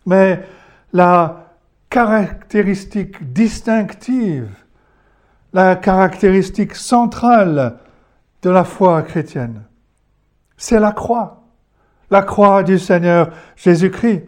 mais 0.04 0.46
la 0.92 1.54
caractéristique 1.88 3.32
distinctive, 3.32 4.50
la 5.54 5.76
caractéristique 5.76 6.74
centrale 6.74 7.78
de 8.42 8.50
la 8.50 8.64
foi 8.64 9.00
chrétienne, 9.00 9.62
c'est 10.58 10.78
la 10.78 10.92
croix 10.92 11.39
la 12.10 12.22
croix 12.22 12.62
du 12.62 12.78
Seigneur 12.78 13.30
Jésus-Christ 13.56 14.24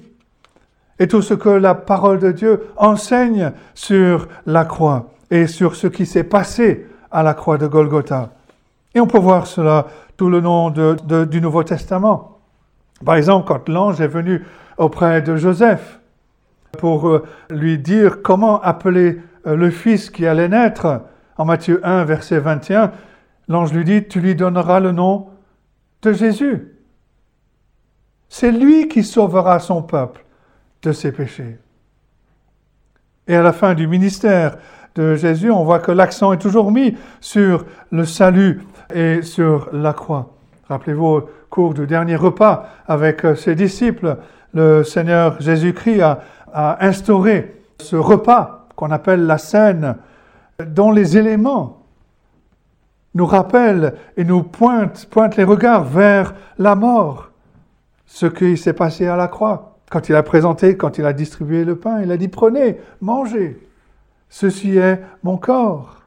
et 0.98 1.08
tout 1.08 1.22
ce 1.22 1.34
que 1.34 1.48
la 1.48 1.74
parole 1.74 2.18
de 2.18 2.30
Dieu 2.30 2.68
enseigne 2.76 3.52
sur 3.74 4.28
la 4.46 4.64
croix 4.64 5.10
et 5.30 5.46
sur 5.46 5.74
ce 5.74 5.86
qui 5.86 6.06
s'est 6.06 6.24
passé 6.24 6.86
à 7.10 7.22
la 7.22 7.34
croix 7.34 7.58
de 7.58 7.66
Golgotha. 7.66 8.30
Et 8.94 9.00
on 9.00 9.06
peut 9.06 9.18
voir 9.18 9.46
cela 9.46 9.86
tout 10.16 10.28
le 10.28 10.40
long 10.40 10.70
du 10.70 11.40
Nouveau 11.40 11.64
Testament. 11.64 12.38
Par 13.04 13.16
exemple, 13.16 13.48
quand 13.48 13.68
l'ange 13.68 14.00
est 14.00 14.08
venu 14.08 14.44
auprès 14.76 15.22
de 15.22 15.36
Joseph 15.36 15.98
pour 16.78 17.08
euh, 17.08 17.24
lui 17.50 17.78
dire 17.78 18.22
comment 18.22 18.60
appeler 18.62 19.20
euh, 19.46 19.56
le 19.56 19.70
fils 19.70 20.08
qui 20.08 20.26
allait 20.26 20.48
naître, 20.48 21.02
en 21.36 21.44
Matthieu 21.44 21.80
1, 21.84 22.04
verset 22.04 22.38
21, 22.38 22.92
l'ange 23.48 23.72
lui 23.72 23.84
dit, 23.84 24.06
tu 24.06 24.20
lui 24.20 24.34
donneras 24.34 24.80
le 24.80 24.92
nom 24.92 25.28
de 26.02 26.12
Jésus. 26.12 26.71
C'est 28.34 28.50
lui 28.50 28.88
qui 28.88 29.04
sauvera 29.04 29.58
son 29.58 29.82
peuple 29.82 30.24
de 30.80 30.92
ses 30.92 31.12
péchés. 31.12 31.58
Et 33.28 33.36
à 33.36 33.42
la 33.42 33.52
fin 33.52 33.74
du 33.74 33.86
ministère 33.86 34.56
de 34.94 35.16
Jésus, 35.16 35.50
on 35.50 35.64
voit 35.64 35.80
que 35.80 35.92
l'accent 35.92 36.32
est 36.32 36.38
toujours 36.38 36.72
mis 36.72 36.96
sur 37.20 37.66
le 37.90 38.06
salut 38.06 38.62
et 38.94 39.20
sur 39.20 39.68
la 39.74 39.92
croix. 39.92 40.32
Rappelez-vous, 40.66 41.06
au 41.06 41.28
cours 41.50 41.74
du 41.74 41.86
dernier 41.86 42.16
repas 42.16 42.70
avec 42.88 43.20
ses 43.36 43.54
disciples, 43.54 44.16
le 44.54 44.82
Seigneur 44.82 45.38
Jésus-Christ 45.38 46.00
a, 46.00 46.78
instauré 46.80 47.60
ce 47.82 47.96
repas 47.96 48.66
qu'on 48.76 48.92
appelle 48.92 49.26
la 49.26 49.36
scène, 49.36 49.96
dont 50.58 50.90
les 50.90 51.18
éléments 51.18 51.82
nous 53.14 53.26
rappellent 53.26 53.92
et 54.16 54.24
nous 54.24 54.42
pointent, 54.42 55.06
pointent 55.10 55.36
les 55.36 55.44
regards 55.44 55.84
vers 55.84 56.32
la 56.56 56.74
mort 56.74 57.31
ce 58.12 58.26
qui 58.26 58.58
s'est 58.58 58.74
passé 58.74 59.06
à 59.06 59.16
la 59.16 59.26
croix. 59.26 59.78
Quand 59.90 60.10
il 60.10 60.14
a 60.14 60.22
présenté, 60.22 60.76
quand 60.76 60.98
il 60.98 61.06
a 61.06 61.14
distribué 61.14 61.64
le 61.64 61.76
pain, 61.76 62.02
il 62.02 62.12
a 62.12 62.18
dit 62.18 62.28
prenez, 62.28 62.76
mangez. 63.00 63.58
Ceci 64.28 64.76
est 64.76 65.00
mon 65.22 65.38
corps. 65.38 66.02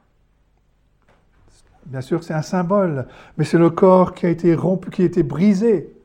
Bien 1.87 2.01
sûr, 2.01 2.23
c'est 2.23 2.35
un 2.35 2.43
symbole, 2.43 3.07
mais 3.37 3.43
c'est 3.43 3.57
le 3.57 3.71
corps 3.71 4.13
qui 4.13 4.27
a 4.27 4.29
été 4.29 4.53
rompu, 4.53 4.91
qui 4.91 5.01
a 5.01 5.05
été 5.05 5.23
brisé, 5.23 5.95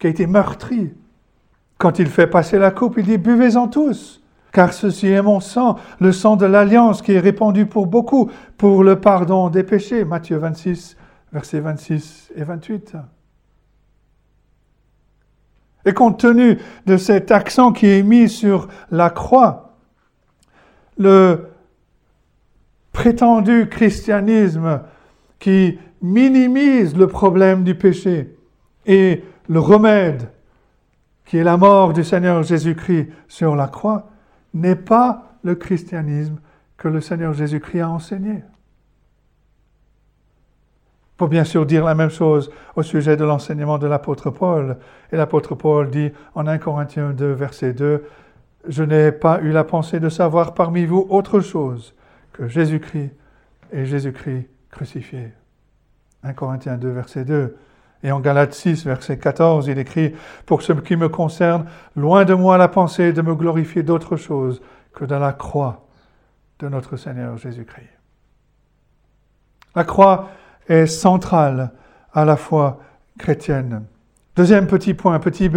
qui 0.00 0.08
a 0.08 0.10
été 0.10 0.26
meurtri. 0.26 0.92
Quand 1.78 2.00
il 2.00 2.08
fait 2.08 2.26
passer 2.26 2.58
la 2.58 2.72
coupe, 2.72 2.98
il 2.98 3.04
dit 3.04 3.18
Buvez-en 3.18 3.68
tous, 3.68 4.20
car 4.52 4.72
ceci 4.72 5.06
est 5.06 5.22
mon 5.22 5.38
sang, 5.38 5.76
le 6.00 6.10
sang 6.10 6.34
de 6.34 6.46
l'alliance 6.46 7.02
qui 7.02 7.12
est 7.12 7.20
répandu 7.20 7.66
pour 7.66 7.86
beaucoup, 7.86 8.32
pour 8.56 8.82
le 8.82 9.00
pardon 9.00 9.48
des 9.48 9.62
péchés. 9.62 10.04
Matthieu 10.04 10.38
26, 10.38 10.96
versets 11.32 11.60
26 11.60 12.32
et 12.34 12.42
28. 12.42 12.96
Et 15.84 15.92
compte 15.92 16.20
tenu 16.20 16.58
de 16.86 16.96
cet 16.96 17.30
accent 17.30 17.72
qui 17.72 17.86
est 17.86 18.02
mis 18.02 18.28
sur 18.28 18.68
la 18.90 19.10
croix, 19.10 19.76
le 20.98 21.48
prétendu 22.92 23.68
christianisme 23.68 24.80
qui 25.38 25.78
minimise 26.02 26.96
le 26.96 27.06
problème 27.06 27.64
du 27.64 27.74
péché 27.74 28.36
et 28.86 29.22
le 29.48 29.60
remède 29.60 30.28
qui 31.28 31.36
est 31.36 31.44
la 31.44 31.58
mort 31.58 31.92
du 31.92 32.04
Seigneur 32.04 32.42
Jésus-Christ 32.42 33.08
sur 33.28 33.54
la 33.54 33.68
croix, 33.68 34.10
n'est 34.54 34.74
pas 34.74 35.36
le 35.42 35.54
christianisme 35.54 36.38
que 36.78 36.88
le 36.88 37.02
Seigneur 37.02 37.34
Jésus-Christ 37.34 37.80
a 37.80 37.90
enseigné. 37.90 38.42
Faut 41.18 41.28
bien 41.28 41.44
sûr 41.44 41.66
dire 41.66 41.84
la 41.84 41.94
même 41.94 42.10
chose 42.10 42.50
au 42.76 42.82
sujet 42.82 43.16
de 43.16 43.24
l'enseignement 43.24 43.78
de 43.78 43.86
l'apôtre 43.86 44.30
Paul. 44.30 44.78
Et 45.12 45.16
l'apôtre 45.16 45.54
Paul 45.54 45.90
dit 45.90 46.12
en 46.34 46.46
1 46.46 46.58
Corinthiens 46.58 47.10
2, 47.10 47.32
verset 47.32 47.72
2, 47.72 48.04
Je 48.68 48.82
n'ai 48.84 49.12
pas 49.12 49.40
eu 49.40 49.50
la 49.50 49.64
pensée 49.64 49.98
de 49.98 50.08
savoir 50.08 50.54
parmi 50.54 50.86
vous 50.86 51.06
autre 51.10 51.40
chose 51.40 51.94
Jésus-Christ 52.46 53.10
est 53.72 53.84
Jésus-Christ 53.84 54.48
crucifié. 54.70 55.32
1 56.22 56.32
Corinthiens 56.34 56.76
2, 56.76 56.88
verset 56.88 57.24
2. 57.24 57.56
Et 58.04 58.12
en 58.12 58.20
Galates 58.20 58.54
6, 58.54 58.84
verset 58.84 59.18
14, 59.18 59.66
il 59.66 59.78
écrit, 59.78 60.14
Pour 60.46 60.62
ce 60.62 60.72
qui 60.72 60.94
me 60.96 61.08
concerne, 61.08 61.66
loin 61.96 62.24
de 62.24 62.34
moi 62.34 62.56
la 62.56 62.68
pensée 62.68 63.12
de 63.12 63.22
me 63.22 63.34
glorifier 63.34 63.82
d'autre 63.82 64.16
chose 64.16 64.62
que 64.92 65.04
dans 65.04 65.18
la 65.18 65.32
croix 65.32 65.86
de 66.60 66.68
notre 66.68 66.96
Seigneur 66.96 67.36
Jésus-Christ. 67.36 67.88
La 69.74 69.84
croix 69.84 70.30
est 70.68 70.86
centrale 70.86 71.72
à 72.12 72.24
la 72.24 72.36
foi 72.36 72.80
chrétienne. 73.18 73.84
Deuxième 74.36 74.66
petit 74.66 74.94
point, 74.94 75.18
petit 75.18 75.48
b, 75.48 75.56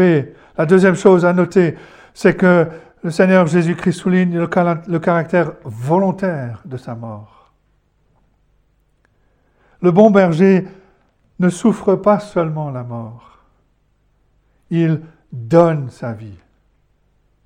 la 0.58 0.66
deuxième 0.66 0.96
chose 0.96 1.26
à 1.26 1.34
noter, 1.34 1.76
c'est 2.14 2.36
que 2.36 2.68
le 3.04 3.12
Seigneur 3.12 3.48
Jésus-Christ 3.48 3.94
souligne 3.94 4.38
le, 4.38 4.48
caractère 5.00 5.54
volontaire 5.64 6.62
de 6.66 6.78
sa 6.78 6.96
mort. 6.96 7.54
Le 9.82 9.92
bon 9.92 10.12
berger 10.12 10.68
ne 11.40 11.50
souffre 11.50 11.96
pas 11.96 12.20
seulement 12.20 12.70
la 12.70 12.84
mort, 12.84 13.40
il 14.70 15.02
donne 15.32 15.90
sa 15.90 16.14
vie 16.14 16.38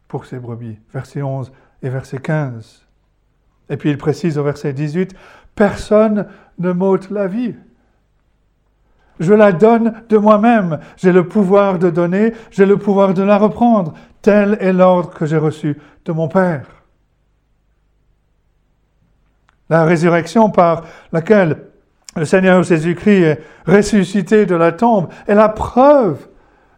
pour 0.07 0.25
ses 0.25 0.39
brebis. 0.39 0.77
Verset 0.93 1.22
11 1.22 1.51
et 1.81 1.89
verset 1.89 2.19
15. 2.19 2.86
Et 3.69 3.77
puis 3.77 3.89
il 3.89 3.98
précise 3.98 4.38
au 4.38 4.43
verset 4.43 4.74
18, 4.74 5.15
Personne 5.55 6.27
ne 6.59 6.71
m'ôte 6.71 7.09
la 7.09 7.27
vie. 7.27 7.55
Je 9.19 9.33
la 9.33 9.51
donne 9.51 9.93
de 10.09 10.17
moi-même. 10.17 10.79
J'ai 10.97 11.12
le 11.12 11.27
pouvoir 11.27 11.79
de 11.79 11.89
donner, 11.89 12.33
j'ai 12.51 12.65
le 12.65 12.77
pouvoir 12.77 13.13
de 13.13 13.24
la 13.24 13.38
reprendre. 13.38 13.93
Tel 14.21 14.57
est 14.59 14.74
l'ordre 14.74 15.12
que 15.12 15.25
j'ai 15.25 15.38
reçu 15.38 15.77
de 16.05 16.12
mon 16.12 16.27
Père. 16.27 16.65
La 19.69 19.85
résurrection 19.85 20.50
par 20.50 20.83
laquelle 21.12 21.57
le 22.15 22.25
Seigneur 22.25 22.63
Jésus-Christ 22.63 23.24
est 23.24 23.41
ressuscité 23.65 24.45
de 24.45 24.55
la 24.55 24.71
tombe 24.71 25.08
est 25.27 25.36
la 25.36 25.49
preuve 25.49 26.27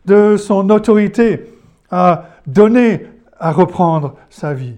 de 0.05 0.37
son 0.37 0.69
autorité 0.69 1.53
à 1.91 2.25
donner, 2.45 3.05
à 3.39 3.51
reprendre 3.51 4.15
sa 4.29 4.53
vie. 4.53 4.77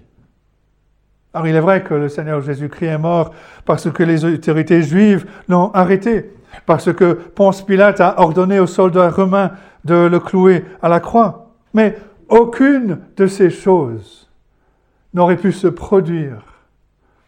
Alors 1.32 1.46
il 1.46 1.54
est 1.54 1.60
vrai 1.60 1.84
que 1.84 1.94
le 1.94 2.08
Seigneur 2.08 2.40
Jésus-Christ 2.40 2.86
est 2.86 2.98
mort 2.98 3.32
parce 3.64 3.90
que 3.90 4.02
les 4.02 4.24
autorités 4.24 4.82
juives 4.82 5.26
l'ont 5.48 5.70
arrêté, 5.72 6.32
parce 6.66 6.92
que 6.92 7.12
Ponce 7.12 7.62
Pilate 7.62 8.00
a 8.00 8.20
ordonné 8.20 8.58
aux 8.58 8.66
soldats 8.66 9.10
romains 9.10 9.52
de 9.84 9.94
le 9.94 10.18
clouer 10.18 10.64
à 10.82 10.88
la 10.88 11.00
croix. 11.00 11.52
Mais 11.72 11.96
aucune 12.28 12.98
de 13.16 13.26
ces 13.26 13.50
choses 13.50 14.28
n'aurait 15.14 15.36
pu 15.36 15.52
se 15.52 15.68
produire 15.68 16.42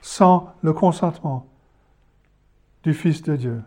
sans 0.01 0.53
le 0.63 0.73
consentement 0.73 1.47
du 2.83 2.95
Fils 2.95 3.23
de 3.23 3.37
Dieu. 3.37 3.63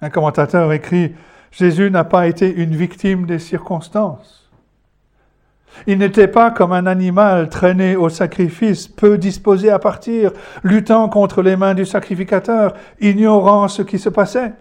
Un 0.00 0.10
commentateur 0.10 0.72
écrit, 0.72 1.14
Jésus 1.50 1.90
n'a 1.90 2.04
pas 2.04 2.26
été 2.26 2.52
une 2.52 2.74
victime 2.74 3.26
des 3.26 3.38
circonstances. 3.38 4.43
Il 5.86 5.98
n'était 5.98 6.28
pas 6.28 6.50
comme 6.50 6.72
un 6.72 6.86
animal 6.86 7.48
traîné 7.48 7.96
au 7.96 8.08
sacrifice, 8.08 8.88
peu 8.88 9.18
disposé 9.18 9.70
à 9.70 9.78
partir, 9.78 10.32
luttant 10.62 11.08
contre 11.08 11.42
les 11.42 11.56
mains 11.56 11.74
du 11.74 11.84
sacrificateur, 11.84 12.74
ignorant 13.00 13.68
ce 13.68 13.82
qui 13.82 13.98
se 13.98 14.08
passait. 14.08 14.52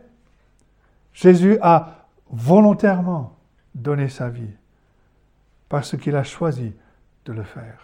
Jésus 1.14 1.58
a 1.62 2.08
volontairement 2.32 3.38
donné 3.76 4.10
sa 4.10 4.30
vie 4.30 4.56
parce 5.70 5.98
qu'il 5.98 6.16
a 6.16 6.24
choisi 6.24 6.74
de 7.26 7.34
le 7.34 7.44
faire. 7.44 7.80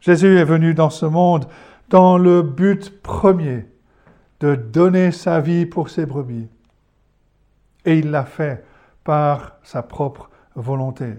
Jésus 0.00 0.38
est 0.38 0.44
venu 0.44 0.74
dans 0.74 0.90
ce 0.90 1.06
monde 1.06 1.46
dans 1.88 2.18
le 2.18 2.42
but 2.42 3.02
premier 3.02 3.66
de 4.40 4.56
donner 4.56 5.12
sa 5.12 5.40
vie 5.40 5.66
pour 5.66 5.90
ses 5.90 6.06
brebis. 6.06 6.48
Et 7.84 7.98
il 7.98 8.10
l'a 8.10 8.24
fait 8.24 8.64
par 9.04 9.58
sa 9.62 9.82
propre 9.82 10.30
volonté. 10.56 11.14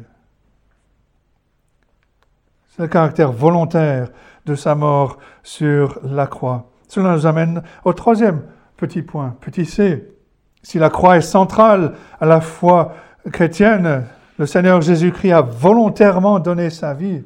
C'est 2.75 2.81
le 2.81 2.87
caractère 2.87 3.31
volontaire 3.31 4.09
de 4.47 4.55
sa 4.55 4.73
mort 4.73 5.19
sur 5.43 5.99
la 6.03 6.25
croix. 6.25 6.71
Cela 6.87 7.13
nous 7.13 7.27
amène 7.27 7.61
au 7.85 7.93
troisième 7.93 8.41
petit 8.77 9.03
point, 9.03 9.35
petit 9.41 9.67
c. 9.67 10.11
Si 10.63 10.79
la 10.79 10.89
croix 10.89 11.17
est 11.17 11.21
centrale 11.21 11.93
à 12.19 12.25
la 12.25 12.41
foi 12.41 12.95
chrétienne, 13.31 14.05
le 14.39 14.47
Seigneur 14.47 14.81
Jésus-Christ 14.81 15.33
a 15.33 15.41
volontairement 15.41 16.39
donné 16.39 16.71
sa 16.71 16.95
vie. 16.95 17.23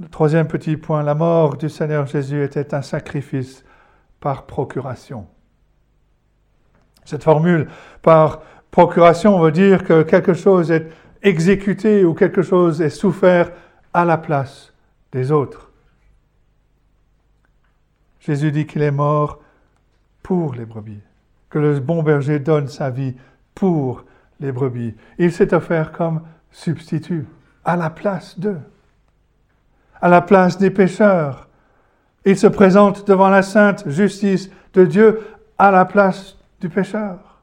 Le 0.00 0.08
troisième 0.08 0.48
petit 0.48 0.78
point, 0.78 1.02
la 1.02 1.14
mort 1.14 1.58
du 1.58 1.68
Seigneur 1.68 2.06
Jésus 2.06 2.42
était 2.42 2.74
un 2.74 2.80
sacrifice 2.80 3.62
par 4.20 4.46
procuration. 4.46 5.26
Cette 7.04 7.24
formule 7.24 7.68
par 8.00 8.40
procuration 8.70 9.38
veut 9.38 9.52
dire 9.52 9.84
que 9.84 10.02
quelque 10.02 10.32
chose 10.32 10.70
est 10.70 10.88
exécuté 11.22 12.06
ou 12.06 12.14
quelque 12.14 12.40
chose 12.40 12.80
est 12.80 12.88
souffert 12.88 13.50
à 13.96 14.04
la 14.04 14.18
place 14.18 14.74
des 15.10 15.32
autres. 15.32 15.70
Jésus 18.20 18.52
dit 18.52 18.66
qu'il 18.66 18.82
est 18.82 18.90
mort 18.90 19.40
pour 20.22 20.54
les 20.54 20.66
brebis, 20.66 21.00
que 21.48 21.58
le 21.58 21.80
bon 21.80 22.02
berger 22.02 22.38
donne 22.38 22.68
sa 22.68 22.90
vie 22.90 23.14
pour 23.54 24.04
les 24.38 24.52
brebis. 24.52 24.94
Il 25.16 25.32
s'est 25.32 25.54
offert 25.54 25.92
comme 25.92 26.20
substitut 26.50 27.24
à 27.64 27.74
la 27.74 27.88
place 27.88 28.38
d'eux, 28.38 28.60
à 30.02 30.10
la 30.10 30.20
place 30.20 30.58
des 30.58 30.70
pécheurs. 30.70 31.48
Il 32.26 32.36
se 32.36 32.48
présente 32.48 33.08
devant 33.08 33.30
la 33.30 33.42
sainte 33.42 33.88
justice 33.88 34.50
de 34.74 34.84
Dieu 34.84 35.22
à 35.56 35.70
la 35.70 35.86
place 35.86 36.36
du 36.60 36.68
pécheur. 36.68 37.40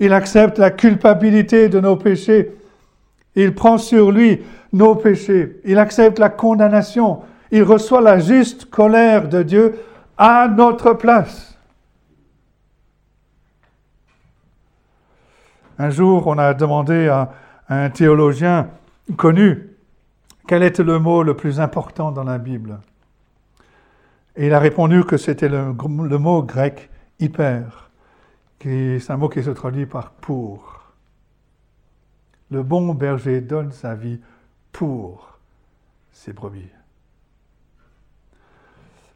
Il 0.00 0.14
accepte 0.14 0.56
la 0.58 0.70
culpabilité 0.70 1.68
de 1.68 1.80
nos 1.80 1.96
péchés. 1.96 2.56
Il 3.34 3.54
prend 3.54 3.78
sur 3.78 4.10
lui 4.10 4.42
nos 4.72 4.94
péchés. 4.94 5.60
Il 5.64 5.78
accepte 5.78 6.18
la 6.18 6.28
condamnation. 6.28 7.20
Il 7.50 7.62
reçoit 7.62 8.00
la 8.00 8.18
juste 8.18 8.70
colère 8.70 9.28
de 9.28 9.42
Dieu 9.42 9.78
à 10.16 10.48
notre 10.48 10.94
place. 10.94 11.58
Un 15.78 15.90
jour, 15.90 16.26
on 16.26 16.38
a 16.38 16.54
demandé 16.54 17.08
à, 17.08 17.32
un 17.68 17.90
théologien 17.90 18.68
connu 19.16 19.70
quel 20.46 20.62
était 20.62 20.82
le 20.82 20.98
mot 20.98 21.22
le 21.22 21.36
plus 21.36 21.60
important 21.60 22.12
dans 22.12 22.24
la 22.24 22.38
Bible. 22.38 22.80
Et 24.36 24.46
il 24.46 24.54
a 24.54 24.58
répondu 24.58 25.04
que 25.04 25.16
c'était 25.16 25.48
le, 25.48 25.72
mot 25.72 26.42
grec 26.42 26.90
hyper, 27.20 27.90
qui 28.58 28.98
c'est 29.00 29.12
un 29.12 29.16
mot 29.16 29.28
qui 29.28 29.42
se 29.42 29.50
traduit 29.50 29.86
par 29.86 30.10
pour. 30.10 30.81
Le 32.52 32.62
bon 32.62 32.92
berger 32.92 33.40
donne 33.40 33.72
sa 33.72 33.94
vie 33.94 34.20
pour 34.72 35.38
ses 36.12 36.34
brebis. 36.34 36.68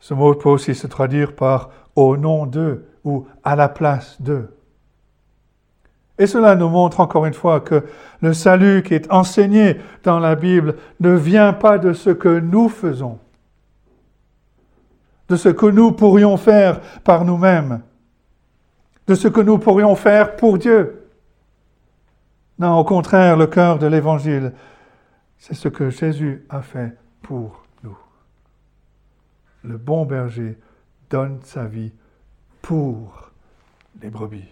Ce 0.00 0.14
mot 0.14 0.34
peut 0.34 0.48
aussi 0.48 0.74
se 0.74 0.86
traduire 0.86 1.34
par 1.34 1.70
au 1.96 2.16
nom 2.16 2.46
d'eux 2.46 2.88
ou 3.04 3.26
à 3.44 3.54
la 3.54 3.68
place 3.68 4.16
d'eux. 4.22 4.56
Et 6.18 6.26
cela 6.26 6.54
nous 6.54 6.70
montre 6.70 7.00
encore 7.00 7.26
une 7.26 7.34
fois 7.34 7.60
que 7.60 7.84
le 8.22 8.32
salut 8.32 8.82
qui 8.82 8.94
est 8.94 9.12
enseigné 9.12 9.76
dans 10.02 10.18
la 10.18 10.34
Bible 10.34 10.76
ne 11.00 11.10
vient 11.10 11.52
pas 11.52 11.76
de 11.76 11.92
ce 11.92 12.08
que 12.08 12.38
nous 12.40 12.70
faisons, 12.70 13.18
de 15.28 15.36
ce 15.36 15.50
que 15.50 15.66
nous 15.66 15.92
pourrions 15.92 16.38
faire 16.38 16.80
par 17.04 17.26
nous-mêmes, 17.26 17.82
de 19.06 19.14
ce 19.14 19.28
que 19.28 19.42
nous 19.42 19.58
pourrions 19.58 19.94
faire 19.94 20.36
pour 20.36 20.56
Dieu. 20.56 21.05
Non, 22.58 22.78
au 22.78 22.84
contraire, 22.84 23.36
le 23.36 23.46
cœur 23.46 23.78
de 23.78 23.86
l'Évangile, 23.86 24.52
c'est 25.38 25.54
ce 25.54 25.68
que 25.68 25.90
Jésus 25.90 26.46
a 26.48 26.62
fait 26.62 26.96
pour 27.22 27.64
nous. 27.82 27.96
Le 29.62 29.76
bon 29.76 30.06
berger 30.06 30.58
donne 31.10 31.38
sa 31.42 31.64
vie 31.64 31.92
pour 32.62 33.30
les 34.00 34.08
brebis. 34.08 34.48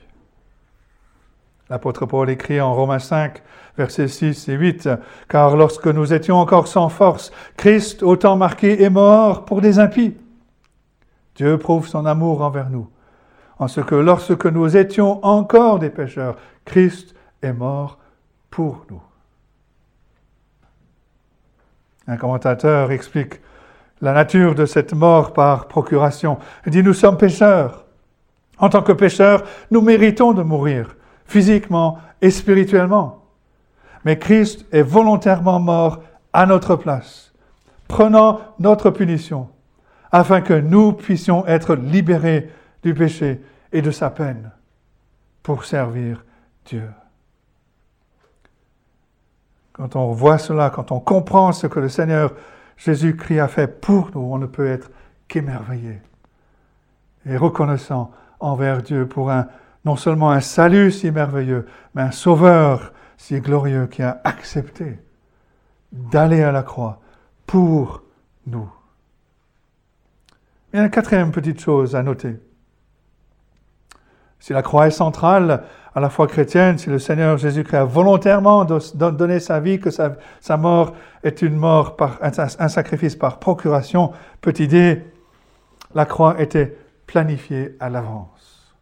L'apôtre 1.70 2.04
Paul 2.04 2.28
écrit 2.28 2.60
en 2.60 2.74
Romains 2.74 2.98
5, 2.98 3.42
versets 3.78 4.08
6 4.08 4.50
et 4.50 4.54
8, 4.54 4.88
Car 5.30 5.56
lorsque 5.56 5.86
nous 5.86 6.12
étions 6.12 6.36
encore 6.36 6.68
sans 6.68 6.90
force, 6.90 7.32
Christ, 7.56 8.02
autant 8.02 8.36
marqué, 8.36 8.82
est 8.82 8.90
mort 8.90 9.46
pour 9.46 9.62
des 9.62 9.78
impies. 9.78 10.14
Dieu 11.36 11.58
prouve 11.58 11.88
son 11.88 12.04
amour 12.04 12.42
envers 12.42 12.68
nous, 12.68 12.88
en 13.58 13.66
ce 13.66 13.80
que 13.80 13.94
lorsque 13.94 14.46
nous 14.46 14.76
étions 14.76 15.24
encore 15.24 15.78
des 15.78 15.90
pécheurs, 15.90 16.36
Christ 16.66 17.14
est 17.44 17.52
mort 17.52 17.98
pour 18.50 18.85
nous. 18.90 19.02
Un 22.07 22.16
commentateur 22.16 22.90
explique 22.90 23.40
la 24.00 24.12
nature 24.12 24.54
de 24.54 24.66
cette 24.66 24.92
mort 24.92 25.33
par 25.33 25.68
procuration. 25.68 26.38
Il 26.66 26.72
dit, 26.72 26.83
nous 26.83 26.94
sommes 26.94 27.16
pécheurs. 27.16 27.85
En 28.59 28.68
tant 28.68 28.83
que 28.83 28.92
pécheurs, 28.92 29.44
nous 29.70 29.80
méritons 29.80 30.33
de 30.33 30.42
mourir, 30.42 30.96
physiquement 31.24 31.98
et 32.20 32.30
spirituellement. 32.30 33.24
Mais 34.04 34.18
Christ 34.18 34.66
est 34.72 34.83
volontairement 34.83 35.59
mort 35.59 36.02
à 36.33 36.46
notre 36.46 36.76
place, 36.76 37.33
prenant 37.88 38.40
notre 38.59 38.90
punition, 38.90 39.48
afin 40.12 40.40
que 40.40 40.54
nous 40.54 40.92
puissions 40.92 41.46
être 41.46 41.74
libérés 41.74 42.50
du 42.83 42.94
péché 42.94 43.40
et 43.72 43.83
de 43.83 43.90
sa 43.90 44.11
peine 44.11 44.50
pour 45.42 45.64
servir 45.64 46.24
Dieu. 46.66 46.88
Quand 49.74 49.96
on 49.96 50.12
voit 50.12 50.38
cela, 50.38 50.70
quand 50.70 50.92
on 50.92 51.00
comprend 51.00 51.52
ce 51.52 51.66
que 51.66 51.80
le 51.80 51.88
Seigneur 51.88 52.32
Jésus-Christ 52.76 53.40
a 53.40 53.48
fait 53.48 53.66
pour 53.66 54.10
nous, 54.14 54.20
on 54.20 54.38
ne 54.38 54.46
peut 54.46 54.66
être 54.66 54.90
qu'émerveillé 55.28 56.00
et 57.26 57.37
reconnaissant 57.37 58.10
envers 58.40 58.82
Dieu 58.82 59.06
pour 59.06 59.30
un, 59.30 59.48
non 59.84 59.96
seulement 59.96 60.30
un 60.30 60.40
salut 60.40 60.90
si 60.90 61.10
merveilleux, 61.10 61.66
mais 61.94 62.02
un 62.02 62.10
sauveur 62.10 62.92
si 63.16 63.40
glorieux 63.40 63.87
qui 63.87 64.02
a 64.02 64.20
accepté 64.24 64.98
d'aller 65.92 66.42
à 66.42 66.52
la 66.52 66.62
croix 66.62 67.00
pour 67.46 68.02
nous. 68.46 68.70
Il 70.72 70.76
y 70.76 70.80
a 70.80 70.84
une 70.84 70.90
quatrième 70.90 71.30
petite 71.30 71.60
chose 71.60 71.94
à 71.94 72.02
noter. 72.02 72.37
Si 74.40 74.53
la 74.53 74.62
croix 74.62 74.87
est 74.87 74.90
centrale 74.90 75.64
à 75.94 76.01
la 76.01 76.11
foi 76.11 76.27
chrétienne, 76.27 76.77
si 76.77 76.90
le 76.90 76.99
Seigneur 76.99 77.38
Jésus-Christ 77.38 77.77
a 77.77 77.85
volontairement 77.85 78.64
donné 78.64 79.40
sa 79.40 79.61
vie, 79.61 79.79
que 79.79 79.90
sa, 79.90 80.57
mort 80.57 80.94
est 81.23 81.40
une 81.42 81.57
mort 81.57 81.97
par 81.97 82.18
un, 82.20 82.68
sacrifice 82.68 83.14
par 83.14 83.38
procuration, 83.38 84.12
petite 84.40 84.73
idée, 84.73 85.05
la 85.94 86.05
croix 86.05 86.40
était 86.40 86.77
planifiée 87.07 87.77
à 87.79 87.90
l'avance, 87.90 88.75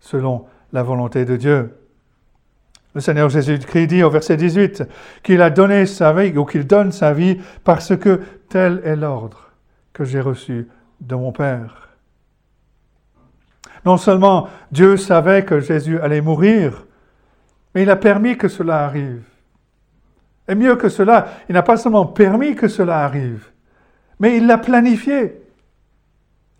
selon 0.00 0.46
la 0.72 0.82
volonté 0.82 1.24
de 1.24 1.36
Dieu. 1.36 1.76
Le 2.94 3.00
Seigneur 3.00 3.28
Jésus-Christ 3.28 3.86
dit 3.86 4.02
au 4.02 4.10
verset 4.10 4.36
18 4.36 4.82
qu'il 5.22 5.42
a 5.42 5.50
donné 5.50 5.86
sa 5.86 6.12
vie 6.12 6.36
ou 6.36 6.44
qu'il 6.44 6.66
donne 6.66 6.90
sa 6.90 7.12
vie 7.12 7.38
parce 7.62 7.96
que 7.96 8.20
tel 8.48 8.80
est 8.84 8.96
l'ordre 8.96 9.52
que 9.92 10.02
j'ai 10.02 10.20
reçu 10.20 10.68
de 11.00 11.14
mon 11.14 11.30
Père. 11.30 11.89
Non 13.84 13.96
seulement 13.96 14.48
Dieu 14.70 14.96
savait 14.96 15.44
que 15.44 15.60
Jésus 15.60 15.98
allait 16.00 16.20
mourir, 16.20 16.86
mais 17.74 17.82
il 17.82 17.90
a 17.90 17.96
permis 17.96 18.36
que 18.36 18.48
cela 18.48 18.84
arrive. 18.84 19.24
Et 20.48 20.54
mieux 20.54 20.76
que 20.76 20.88
cela, 20.88 21.28
il 21.48 21.54
n'a 21.54 21.62
pas 21.62 21.76
seulement 21.76 22.06
permis 22.06 22.56
que 22.56 22.68
cela 22.68 23.04
arrive, 23.04 23.50
mais 24.18 24.36
il 24.36 24.46
l'a 24.46 24.58
planifié. 24.58 25.40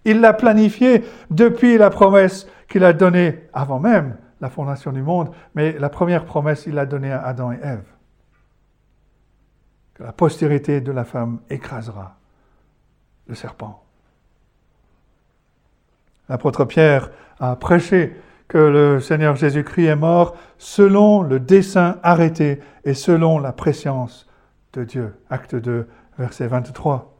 Il 0.05 0.21
l'a 0.21 0.33
planifié 0.33 1.05
depuis 1.31 1.77
la 1.77 1.91
promesse 1.91 2.47
qu'il 2.69 2.85
a 2.85 2.93
donnée 2.93 3.49
avant 3.53 3.81
même 3.81 4.17
la 4.41 4.49
fondation 4.49 4.93
du 4.93 5.03
monde, 5.03 5.31
mais 5.55 5.73
la 5.73 5.91
première 5.91 6.25
promesse, 6.25 6.65
il 6.67 6.75
l'a 6.75 6.87
donnée 6.87 7.13
à 7.13 7.23
Adam 7.23 7.53
et 7.53 7.59
Ève. 7.63 7.85
Que 9.95 10.05
la 10.05 10.13
postérité 10.13 10.81
de 10.81 10.93
la 10.93 11.05
femme 11.05 11.41
écrasera 11.51 12.17
le 13.27 13.35
serpent. 13.35 13.85
L'apôtre 16.31 16.65
Pierre 16.65 17.11
a 17.41 17.57
prêché 17.57 18.15
que 18.47 18.57
le 18.57 19.01
Seigneur 19.01 19.35
Jésus-Christ 19.35 19.87
est 19.87 19.97
mort 19.97 20.37
selon 20.59 21.23
le 21.23 21.41
dessein 21.41 21.99
arrêté 22.05 22.61
et 22.85 22.95
selon 22.95 23.41
la 23.41 23.53
préscience 23.53 24.29
de 24.73 24.85
Dieu. 24.85 25.13
Acte 25.29 25.57
2, 25.57 25.89
verset 26.19 26.47
23. 26.47 27.13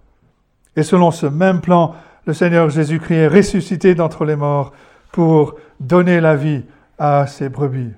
Et 0.77 0.85
selon 0.85 1.11
ce 1.11 1.27
même 1.27 1.61
plan, 1.61 1.97
le 2.25 2.33
Seigneur 2.33 2.71
Jésus-Christ 2.71 3.15
est 3.17 3.27
ressuscité 3.27 3.97
d'entre 3.97 4.25
les 4.25 4.37
morts 4.37 4.73
pour 5.11 5.57
donner 5.81 6.21
la 6.21 6.37
vie 6.37 6.63
à 6.97 7.27
ses 7.27 7.49
brebis. 7.49 7.93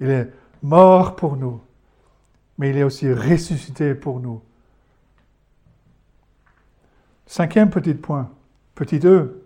Il 0.00 0.10
est 0.10 0.28
mort 0.60 1.14
pour 1.14 1.36
nous, 1.36 1.60
mais 2.58 2.70
il 2.70 2.78
est 2.78 2.82
aussi 2.82 3.12
ressuscité 3.12 3.94
pour 3.94 4.18
nous. 4.18 4.42
Cinquième 7.26 7.70
petit 7.70 7.94
point, 7.94 8.28
petit 8.74 8.98
2. 8.98 9.44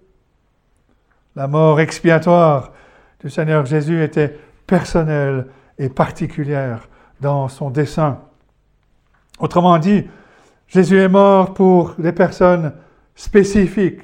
La 1.35 1.49
mort 1.49 1.81
expiatoire 1.81 2.73
du 3.21 3.31
Seigneur 3.31 3.65
Jésus 3.65 4.03
était 4.03 4.39
personnelle 4.67 5.47
et 5.79 5.89
particulière 5.89 6.89
dans 7.21 7.49
son 7.49 7.71
dessein. 7.71 8.19
Autrement 9.39 9.79
dit, 9.79 10.07
Jésus 10.69 10.99
est 10.99 11.09
mort 11.09 11.55
pour 11.55 11.95
des 11.99 12.13
personnes 12.13 12.75
spécifiques, 13.15 14.03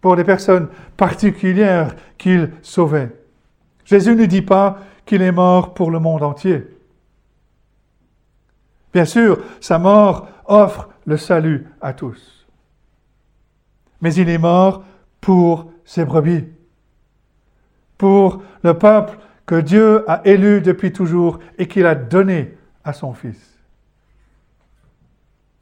pour 0.00 0.16
des 0.16 0.24
personnes 0.24 0.68
particulières 0.96 1.96
qu'il 2.18 2.50
sauvait. 2.60 3.10
Jésus 3.84 4.14
ne 4.14 4.26
dit 4.26 4.42
pas 4.42 4.78
qu'il 5.06 5.22
est 5.22 5.32
mort 5.32 5.72
pour 5.72 5.90
le 5.90 5.98
monde 6.00 6.22
entier. 6.22 6.66
Bien 8.92 9.06
sûr, 9.06 9.38
sa 9.60 9.78
mort 9.78 10.28
offre 10.44 10.90
le 11.06 11.16
salut 11.16 11.66
à 11.80 11.94
tous. 11.94 12.46
Mais 14.02 14.12
il 14.14 14.28
est 14.28 14.38
mort 14.38 14.84
pour 15.20 15.70
ses 15.84 16.04
brebis 16.04 16.44
pour 17.98 18.42
le 18.62 18.74
peuple 18.74 19.18
que 19.44 19.56
Dieu 19.60 20.08
a 20.08 20.22
élu 20.24 20.60
depuis 20.60 20.92
toujours 20.92 21.40
et 21.58 21.66
qu'il 21.66 21.86
a 21.86 21.94
donné 21.94 22.56
à 22.84 22.92
son 22.92 23.12
Fils. 23.12 23.58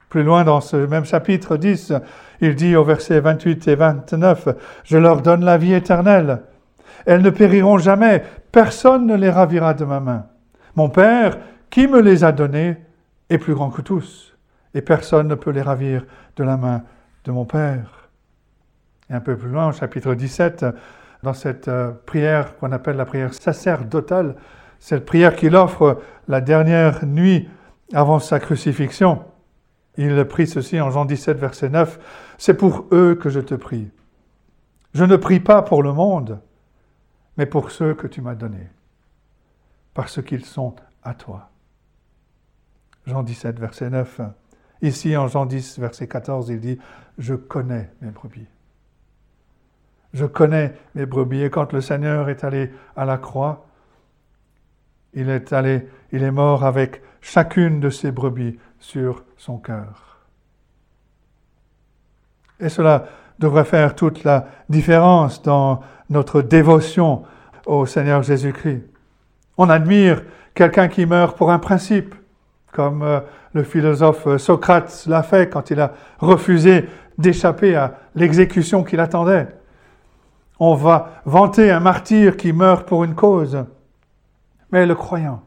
Plus 0.09 0.23
loin 0.23 0.45
dans 0.45 0.61
ce 0.61 0.77
même 0.77 1.05
chapitre 1.05 1.57
10, 1.57 1.93
il 2.41 2.55
dit 2.55 2.77
au 2.77 2.85
verset 2.85 3.21
28 3.21 3.69
et 3.69 3.75
29, 3.75 4.49
Je 4.85 4.99
leur 4.99 5.23
donne 5.23 5.45
la 5.45 5.59
vie 5.59 5.75
éternelle. 5.75 6.43
Elles 7.07 7.23
ne 7.23 7.31
périront 7.31 7.79
jamais, 7.79 8.25
personne 8.53 9.07
ne 9.07 9.17
les 9.17 9.31
ravira 9.31 9.75
de 9.75 9.85
ma 9.85 10.01
main. 10.01 10.27
Mon 10.75 10.89
Père, 10.89 11.39
qui 11.71 11.87
me 11.87 12.01
les 12.01 12.25
a 12.25 12.33
donnés, 12.33 12.77
est 13.31 13.39
plus 13.39 13.55
grand 13.55 13.71
que 13.71 13.83
tous, 13.83 14.37
et 14.75 14.81
personne 14.81 15.29
ne 15.29 15.35
peut 15.35 15.51
les 15.51 15.63
ravir 15.63 16.05
de 16.37 16.45
la 16.45 16.57
main 16.57 16.83
de 17.25 17.33
mon 17.33 17.45
Père. 17.45 18.09
Et 19.11 19.15
un 19.15 19.21
peu 19.21 19.37
plus 19.37 19.49
loin, 19.49 19.69
au 19.69 19.73
chapitre 19.73 20.15
17, 20.15 20.67
dans 21.27 21.35
cette 21.35 21.67
euh, 21.67 21.91
prière 22.07 22.57
qu'on 22.57 22.71
appelle 22.71 22.97
la 22.97 23.05
prière 23.05 23.35
sacerdotale, 23.35 24.37
cette 24.79 25.05
prière 25.05 25.35
qu'il 25.35 25.57
offre 25.57 26.01
la 26.29 26.41
dernière 26.41 27.05
nuit 27.05 27.49
avant 27.93 28.21
sa 28.21 28.39
crucifixion. 28.39 29.25
Il 29.97 30.25
prie 30.27 30.47
ceci 30.47 30.81
en 30.81 30.93
Jean 30.93 31.05
17, 31.05 31.37
verset 31.37 31.69
9, 31.69 31.99
C'est 32.39 32.55
pour 32.55 32.87
eux 32.93 33.17
que 33.17 33.29
je 33.29 33.41
te 33.41 33.57
prie. 33.57 33.91
Je 34.95 35.03
ne 35.03 35.17
prie 35.17 35.41
pas 35.41 35.63
pour 35.63 35.83
le 35.83 35.93
monde, 35.93 36.39
mais 37.37 37.47
pour 37.47 37.73
ceux 37.73 37.95
que 37.95 38.07
tu 38.07 38.21
m'as 38.21 38.37
donnés, 38.37 38.69
parce 39.95 40.23
qu'ils 40.23 40.45
sont 40.45 40.77
à 41.03 41.15
toi. 41.15 41.51
Jean 43.05 43.25
17, 43.25 43.59
verset 43.59 43.91
9. 43.91 44.21
Ici, 44.83 45.17
en 45.17 45.27
Jean 45.27 45.45
10, 45.45 45.81
verset 45.81 46.07
14, 46.07 46.51
il 46.51 46.61
dit, 46.61 46.79
Je 47.19 47.35
connais 47.35 47.91
mes 48.01 48.13
brebis. 48.13 48.47
Je 50.15 50.25
connais 50.25 50.75
mes 50.95 51.07
brebis. 51.07 51.43
Et 51.43 51.51
quand 51.51 51.73
le 51.73 51.81
Seigneur 51.81 52.29
est 52.29 52.45
allé 52.45 52.71
à 52.97 53.05
la 53.05 53.19
croix, 53.19 53.67
il 55.15 55.31
est 55.31 55.53
allé, 55.53 55.89
il 56.13 56.23
est 56.23 56.31
mort 56.31 56.65
avec 56.65 57.03
chacune 57.21 57.81
de 57.81 57.91
ses 57.91 58.13
brebis 58.13 58.59
sur 58.79 59.25
son 59.37 59.59
cœur. 59.59 60.27
Et 62.61 62.69
cela 62.69 63.07
devrait 63.39 63.65
faire 63.65 63.95
toute 63.95 64.25
la 64.25 64.47
différence 64.69 65.43
dans 65.43 65.81
notre 66.09 66.41
dévotion 66.43 67.25
au 67.67 67.85
Seigneur 67.87 68.23
Jésus-Christ. 68.23 68.83
On 69.59 69.69
admire 69.69 70.23
quelqu'un 70.55 70.89
qui 70.89 71.05
meurt 71.07 71.37
pour 71.37 71.51
un 71.51 71.59
principe, 71.59 72.15
comme 72.73 73.03
euh, 73.03 73.21
le 73.53 73.63
philosophe 73.63 74.37
Socrate 74.37 75.05
l'a 75.07 75.23
fait 75.23 75.51
quand 75.51 75.71
il 75.71 75.81
a 75.81 75.93
refusé 76.19 76.89
d'échapper 77.19 77.75
à 77.75 77.99
l'exécution 78.15 78.85
qui 78.85 78.97
l'attendait. 78.97 79.49
On 80.59 80.75
va 80.75 81.23
vanter 81.25 81.71
un 81.71 81.81
martyr 81.81 82.37
qui 82.37 82.53
meurt 82.53 82.87
pour 82.87 83.05
une 83.05 83.15
cause. 83.15 83.65
Mais 84.73 84.87
le 84.87 84.95
croyant, 84.95 85.43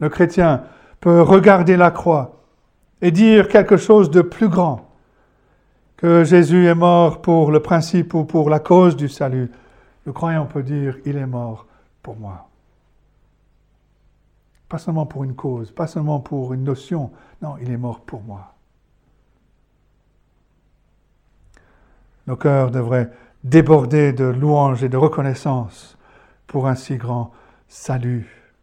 le 0.00 0.08
chrétien, 0.08 0.64
peut 1.00 1.20
regarder 1.22 1.76
la 1.76 1.90
croix 1.90 2.42
et 3.02 3.10
dire 3.10 3.48
quelque 3.48 3.76
chose 3.76 4.10
de 4.10 4.22
plus 4.22 4.48
grand, 4.48 4.88
que 5.96 6.24
Jésus 6.24 6.66
est 6.66 6.74
mort 6.74 7.22
pour 7.22 7.50
le 7.50 7.60
principe 7.60 8.14
ou 8.14 8.24
pour 8.24 8.50
la 8.50 8.58
cause 8.58 8.96
du 8.96 9.08
salut. 9.08 9.50
Le 10.04 10.12
croyant 10.12 10.46
peut 10.46 10.62
dire, 10.62 10.96
il 11.04 11.16
est 11.16 11.26
mort 11.26 11.66
pour 12.02 12.16
moi. 12.16 12.48
Pas 14.68 14.78
seulement 14.78 15.06
pour 15.06 15.24
une 15.24 15.34
cause, 15.34 15.70
pas 15.70 15.86
seulement 15.86 16.20
pour 16.20 16.52
une 16.52 16.64
notion, 16.64 17.10
non, 17.40 17.56
il 17.60 17.70
est 17.70 17.76
mort 17.76 18.00
pour 18.00 18.22
moi. 18.22 18.54
Nos 22.26 22.36
cœurs 22.36 22.70
devraient 22.70 23.10
déborder 23.48 24.12
de 24.12 24.24
louanges 24.24 24.82
et 24.82 24.88
de 24.88 24.96
reconnaissance 24.96 25.96
pour 26.48 26.66
un 26.66 26.74
si 26.74 26.96
grand 26.96 27.32
salut. 27.68 28.54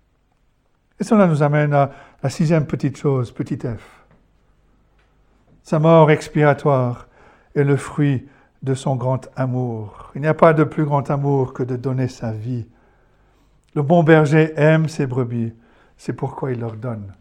Et 0.99 1.05
cela 1.05 1.25
nous 1.25 1.41
amène 1.41 1.73
à 1.73 1.91
la 2.21 2.29
sixième 2.29 2.65
petite 2.65 2.97
chose, 2.97 3.31
petit 3.31 3.57
f. 3.57 4.05
Sa 5.63 5.79
mort 5.79 6.11
expiratoire 6.11 7.07
est 7.55 7.63
le 7.63 7.77
fruit 7.77 8.27
de 8.61 8.73
son 8.73 8.95
grand 8.95 9.29
amour. 9.37 10.11
Il 10.15 10.21
n'y 10.21 10.27
a 10.27 10.33
pas 10.33 10.53
de 10.53 10.65
plus 10.65 10.83
grand 10.83 11.09
amour 11.09 11.53
que 11.53 11.63
de 11.63 11.77
donner 11.77 12.09
sa 12.09 12.31
vie. 12.31 12.65
Le 13.75 13.81
bon 13.81 14.03
berger 14.03 14.53
aime 14.57 14.89
ses 14.89 15.07
brebis, 15.07 15.53
c'est 15.97 16.13
pourquoi 16.13 16.51
il 16.51 16.59
leur 16.59 16.75
donne 16.75 17.13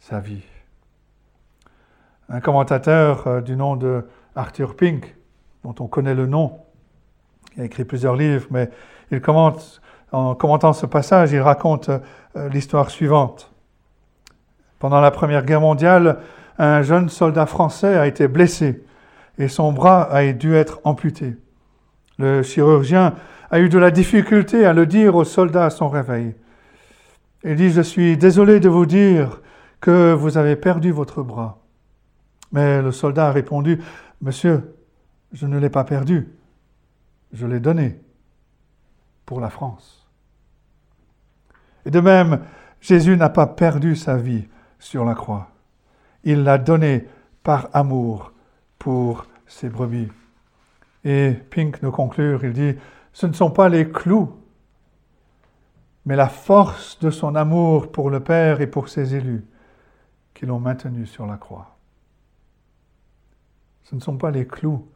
sa 0.00 0.20
vie. 0.20 0.44
Un 2.30 2.40
commentateur 2.40 3.26
euh, 3.26 3.40
du 3.42 3.56
nom 3.56 3.76
de 3.76 4.06
Arthur 4.34 4.74
Pink, 4.74 5.14
dont 5.62 5.74
on 5.80 5.86
connaît 5.86 6.14
le 6.14 6.26
nom, 6.26 6.63
il 7.56 7.62
a 7.62 7.64
écrit 7.64 7.84
plusieurs 7.84 8.16
livres, 8.16 8.46
mais 8.50 8.70
en 10.12 10.34
commentant 10.34 10.72
ce 10.72 10.86
passage, 10.86 11.32
il 11.32 11.40
raconte 11.40 11.88
euh, 11.88 12.48
l'histoire 12.48 12.90
suivante. 12.90 13.52
Pendant 14.78 15.00
la 15.00 15.10
Première 15.10 15.44
Guerre 15.44 15.60
mondiale, 15.60 16.18
un 16.58 16.82
jeune 16.82 17.08
soldat 17.08 17.46
français 17.46 17.96
a 17.96 18.06
été 18.06 18.28
blessé 18.28 18.84
et 19.38 19.48
son 19.48 19.72
bras 19.72 20.02
a 20.12 20.32
dû 20.32 20.54
être 20.54 20.80
amputé. 20.84 21.36
Le 22.18 22.42
chirurgien 22.42 23.14
a 23.50 23.60
eu 23.60 23.68
de 23.68 23.78
la 23.78 23.90
difficulté 23.90 24.64
à 24.64 24.72
le 24.72 24.86
dire 24.86 25.16
au 25.16 25.24
soldat 25.24 25.66
à 25.66 25.70
son 25.70 25.88
réveil. 25.88 26.34
Il 27.44 27.56
dit, 27.56 27.70
je 27.70 27.82
suis 27.82 28.16
désolé 28.16 28.60
de 28.60 28.68
vous 28.68 28.86
dire 28.86 29.40
que 29.80 30.12
vous 30.12 30.38
avez 30.38 30.56
perdu 30.56 30.92
votre 30.92 31.22
bras. 31.22 31.58
Mais 32.52 32.80
le 32.80 32.92
soldat 32.92 33.28
a 33.28 33.32
répondu, 33.32 33.80
Monsieur, 34.22 34.74
je 35.32 35.46
ne 35.46 35.58
l'ai 35.58 35.68
pas 35.68 35.84
perdu, 35.84 36.28
je 37.34 37.46
l'ai 37.46 37.60
donné 37.60 38.00
pour 39.26 39.40
la 39.40 39.50
France. 39.50 40.08
Et 41.84 41.90
de 41.90 42.00
même, 42.00 42.40
Jésus 42.80 43.16
n'a 43.16 43.28
pas 43.28 43.46
perdu 43.46 43.96
sa 43.96 44.16
vie 44.16 44.48
sur 44.78 45.04
la 45.04 45.14
croix. 45.14 45.50
Il 46.22 46.44
l'a 46.44 46.58
donné 46.58 47.06
par 47.42 47.68
amour 47.72 48.32
pour 48.78 49.26
ses 49.46 49.68
brebis. 49.68 50.08
Et 51.04 51.32
Pink 51.50 51.82
nous 51.82 51.90
conclure, 51.90 52.44
il 52.44 52.52
dit, 52.52 52.74
ce 53.12 53.26
ne 53.26 53.32
sont 53.32 53.50
pas 53.50 53.68
les 53.68 53.90
clous, 53.90 54.38
mais 56.06 56.16
la 56.16 56.28
force 56.28 56.98
de 57.00 57.10
son 57.10 57.34
amour 57.34 57.90
pour 57.90 58.10
le 58.10 58.20
Père 58.20 58.60
et 58.60 58.66
pour 58.66 58.88
ses 58.88 59.14
élus 59.14 59.44
qui 60.32 60.46
l'ont 60.46 60.60
maintenu 60.60 61.06
sur 61.06 61.26
la 61.26 61.36
croix. 61.36 61.76
Ce 63.82 63.94
ne 63.94 64.00
sont 64.00 64.16
pas 64.16 64.30
les 64.30 64.46
clous 64.46 64.86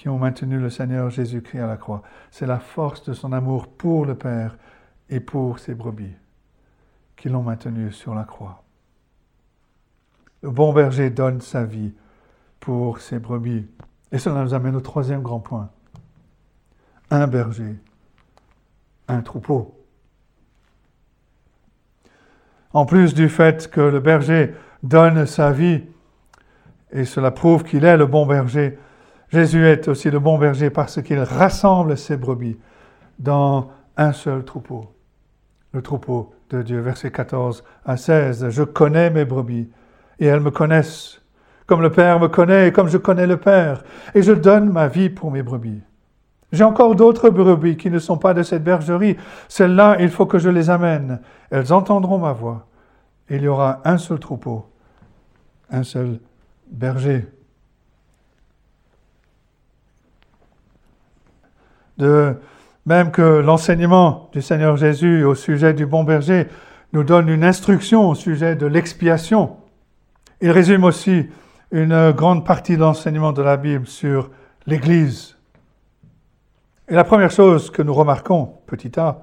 qui 0.00 0.08
ont 0.08 0.16
maintenu 0.16 0.58
le 0.58 0.70
Seigneur 0.70 1.10
Jésus-Christ 1.10 1.58
à 1.58 1.66
la 1.66 1.76
croix. 1.76 2.02
C'est 2.30 2.46
la 2.46 2.58
force 2.58 3.04
de 3.04 3.12
son 3.12 3.34
amour 3.34 3.68
pour 3.68 4.06
le 4.06 4.14
Père 4.14 4.56
et 5.10 5.20
pour 5.20 5.58
ses 5.58 5.74
brebis 5.74 6.14
qui 7.18 7.28
l'ont 7.28 7.42
maintenu 7.42 7.92
sur 7.92 8.14
la 8.14 8.24
croix. 8.24 8.62
Le 10.42 10.50
bon 10.50 10.72
berger 10.72 11.10
donne 11.10 11.42
sa 11.42 11.64
vie 11.64 11.92
pour 12.60 12.98
ses 12.98 13.18
brebis. 13.18 13.66
Et 14.10 14.16
cela 14.16 14.42
nous 14.42 14.54
amène 14.54 14.74
au 14.74 14.80
troisième 14.80 15.20
grand 15.20 15.40
point. 15.40 15.68
Un 17.10 17.26
berger, 17.26 17.76
un 19.06 19.20
troupeau. 19.20 19.84
En 22.72 22.86
plus 22.86 23.12
du 23.12 23.28
fait 23.28 23.70
que 23.70 23.82
le 23.82 24.00
berger 24.00 24.54
donne 24.82 25.26
sa 25.26 25.52
vie, 25.52 25.82
et 26.90 27.04
cela 27.04 27.30
prouve 27.30 27.64
qu'il 27.64 27.84
est 27.84 27.98
le 27.98 28.06
bon 28.06 28.24
berger, 28.24 28.78
Jésus 29.30 29.64
est 29.64 29.86
aussi 29.86 30.10
le 30.10 30.18
bon 30.18 30.38
berger 30.38 30.70
parce 30.70 31.00
qu'il 31.02 31.20
rassemble 31.20 31.96
ses 31.96 32.16
brebis 32.16 32.58
dans 33.20 33.70
un 33.96 34.12
seul 34.12 34.44
troupeau, 34.44 34.92
le 35.72 35.82
troupeau 35.82 36.34
de 36.50 36.62
Dieu. 36.62 36.80
Verset 36.80 37.12
14 37.12 37.62
à 37.84 37.96
16, 37.96 38.48
Je 38.50 38.64
connais 38.64 39.08
mes 39.10 39.24
brebis 39.24 39.68
et 40.18 40.26
elles 40.26 40.40
me 40.40 40.50
connaissent, 40.50 41.22
comme 41.66 41.80
le 41.80 41.92
Père 41.92 42.18
me 42.18 42.26
connaît 42.26 42.68
et 42.68 42.72
comme 42.72 42.88
je 42.88 42.98
connais 42.98 43.26
le 43.28 43.36
Père, 43.36 43.84
et 44.16 44.22
je 44.22 44.32
donne 44.32 44.68
ma 44.70 44.88
vie 44.88 45.10
pour 45.10 45.30
mes 45.30 45.42
brebis. 45.42 45.80
J'ai 46.50 46.64
encore 46.64 46.96
d'autres 46.96 47.30
brebis 47.30 47.76
qui 47.76 47.90
ne 47.90 48.00
sont 48.00 48.18
pas 48.18 48.34
de 48.34 48.42
cette 48.42 48.64
bergerie. 48.64 49.16
Celles-là, 49.46 49.98
il 50.00 50.08
faut 50.08 50.26
que 50.26 50.40
je 50.40 50.48
les 50.48 50.68
amène. 50.68 51.20
Elles 51.50 51.72
entendront 51.72 52.18
ma 52.18 52.32
voix. 52.32 52.66
il 53.28 53.42
y 53.42 53.48
aura 53.48 53.80
un 53.84 53.98
seul 53.98 54.18
troupeau, 54.18 54.66
un 55.70 55.84
seul 55.84 56.18
berger. 56.68 57.28
De 62.00 62.34
même 62.86 63.10
que 63.10 63.22
l'enseignement 63.22 64.30
du 64.32 64.40
Seigneur 64.42 64.76
Jésus 64.76 65.22
au 65.22 65.34
sujet 65.34 65.74
du 65.74 65.86
bon 65.86 66.02
berger 66.02 66.48
nous 66.92 67.04
donne 67.04 67.28
une 67.28 67.44
instruction 67.44 68.08
au 68.08 68.14
sujet 68.14 68.56
de 68.56 68.66
l'expiation. 68.66 69.56
Il 70.40 70.50
résume 70.50 70.84
aussi 70.84 71.26
une 71.70 72.10
grande 72.12 72.44
partie 72.44 72.74
de 72.74 72.80
l'enseignement 72.80 73.32
de 73.32 73.42
la 73.42 73.56
Bible 73.56 73.86
sur 73.86 74.30
l'Église. 74.66 75.36
Et 76.88 76.94
la 76.94 77.04
première 77.04 77.30
chose 77.30 77.70
que 77.70 77.82
nous 77.82 77.94
remarquons, 77.94 78.54
petit 78.66 78.98
a, 78.98 79.20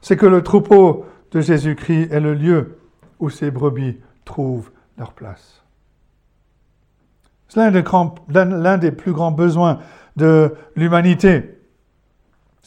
c'est 0.00 0.16
que 0.16 0.26
le 0.26 0.42
troupeau 0.42 1.06
de 1.30 1.40
Jésus-Christ 1.40 2.10
est 2.10 2.20
le 2.20 2.34
lieu 2.34 2.78
où 3.20 3.30
ces 3.30 3.50
brebis 3.50 3.98
trouvent 4.24 4.70
leur 4.96 5.12
place. 5.12 5.62
C'est 7.48 7.60
l'un 7.60 8.78
des, 8.78 8.92
plus 8.92 9.12
grands 9.12 9.30
besoins 9.30 9.78
de 10.16 10.54
l'humanité. 10.74 11.57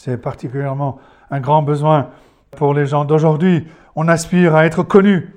C'est 0.04 0.18
particulièrement 0.18 0.98
un 1.30 1.40
grand 1.40 1.62
besoin 1.62 2.10
pour 2.58 2.74
les 2.74 2.88
gens 2.88 3.06
d'aujourd'hui. 3.06 3.68
On 3.96 4.08
aspire 4.08 4.56
à 4.56 4.66
être 4.66 4.82
connu, 4.82 5.36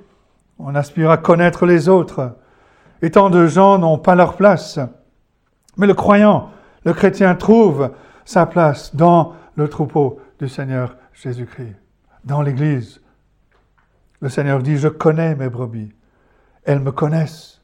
on 0.57 0.73
aspire 0.73 1.11
à 1.11 1.17
connaître 1.17 1.67
les 1.67 1.87
autres. 1.87 2.35
Et 3.03 3.11
tant 3.11 3.29
de 3.29 3.45
gens 3.45 3.77
n'ont 3.77 3.99
pas 3.99 4.15
leur 4.15 4.35
place. 4.35 4.79
Mais 5.77 5.85
le 5.85 5.93
croyant, 5.93 6.49
le 6.83 6.93
chrétien 6.93 7.35
trouve 7.35 7.91
sa 8.25 8.47
place 8.47 8.95
dans 8.95 9.35
le 9.53 9.67
troupeau 9.67 10.19
du 10.39 10.49
Seigneur 10.49 10.95
Jésus-Christ, 11.13 11.75
dans 12.23 12.41
l'Église. 12.41 13.01
Le 14.19 14.29
Seigneur 14.29 14.63
dit, 14.63 14.77
je 14.77 14.87
connais 14.87 15.35
mes 15.35 15.49
brebis, 15.49 15.93
elles 16.63 16.79
me 16.79 16.91
connaissent. 16.91 17.61